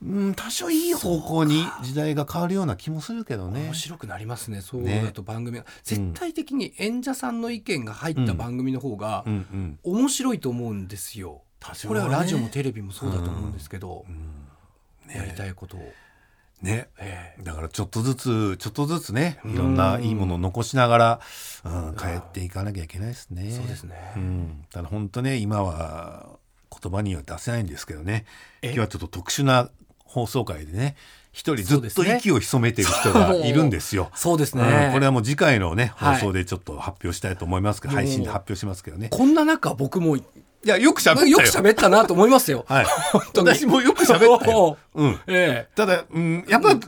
[0.04, 3.66] うん、多少いい方向に時代が変わるような気もするけどね。
[3.66, 3.74] 面。
[3.74, 4.62] 白くなりますね。
[4.62, 5.02] そうね。
[5.04, 9.80] だと番組が、絶対的に演者さんの意見が入った番組の方がうんうん。
[9.84, 11.74] 面白いと思うんですよ、ね。
[11.88, 14.06] これはラジオもテレビもそうだと思うんですけど、
[15.08, 15.80] やりたいことを、
[16.62, 16.89] ね。
[17.00, 17.43] ええ。
[17.43, 21.20] だからちょっとずつちょっとずつねいろんないいものを残しながら、
[21.64, 23.52] うん、変えていかなきゃいけないですね。
[23.52, 23.96] そうですね。
[24.16, 26.38] うん、ただ本当ね今は
[26.82, 28.26] 言葉には出せないんですけどね。
[28.62, 28.68] え？
[28.68, 29.70] 今日はちょっと特殊な
[30.16, 30.95] 放送回でね
[31.34, 34.09] 一人ずっと息を潜めてる人が いるんですよ。
[34.16, 39.09] そうですね、うんこれはもう次回のねはい放送でちょっと発表したいと思いますけど、もう配信で発表しますけどね。
[39.11, 40.24] こんな中僕もい
[40.63, 41.28] やよく喋ったよ。
[41.28, 42.63] よく喋ったなと思いますよ。
[42.70, 42.86] はい。
[43.36, 44.78] 私もよく喋ったよ。
[44.95, 45.20] うん。
[45.28, 46.80] えただ、うん、やっぱ、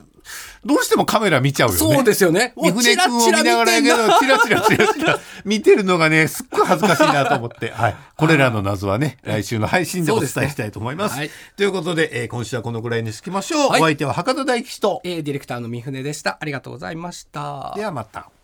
[0.66, 1.96] どうしてもカメラ見ちゃうえ、よね。
[1.96, 2.54] そうですよね。
[2.56, 7.96] 三船君を見ながらやけど、チラチラチラチラ見てるのがね、すっごい恥ずかしいなと思って、はい。
[8.18, 11.16] これらの謎はね、来週の配信でお伝えしたいと思います。
[11.16, 13.70] すねということで、えー今週はこのぐらいにしきましょう。
[13.70, 15.02] はいお相手は博多大吉と。
[15.04, 16.38] えーディレクターの三船でした。
[16.40, 17.74] ありがとうございました。
[17.76, 18.37] ではまた。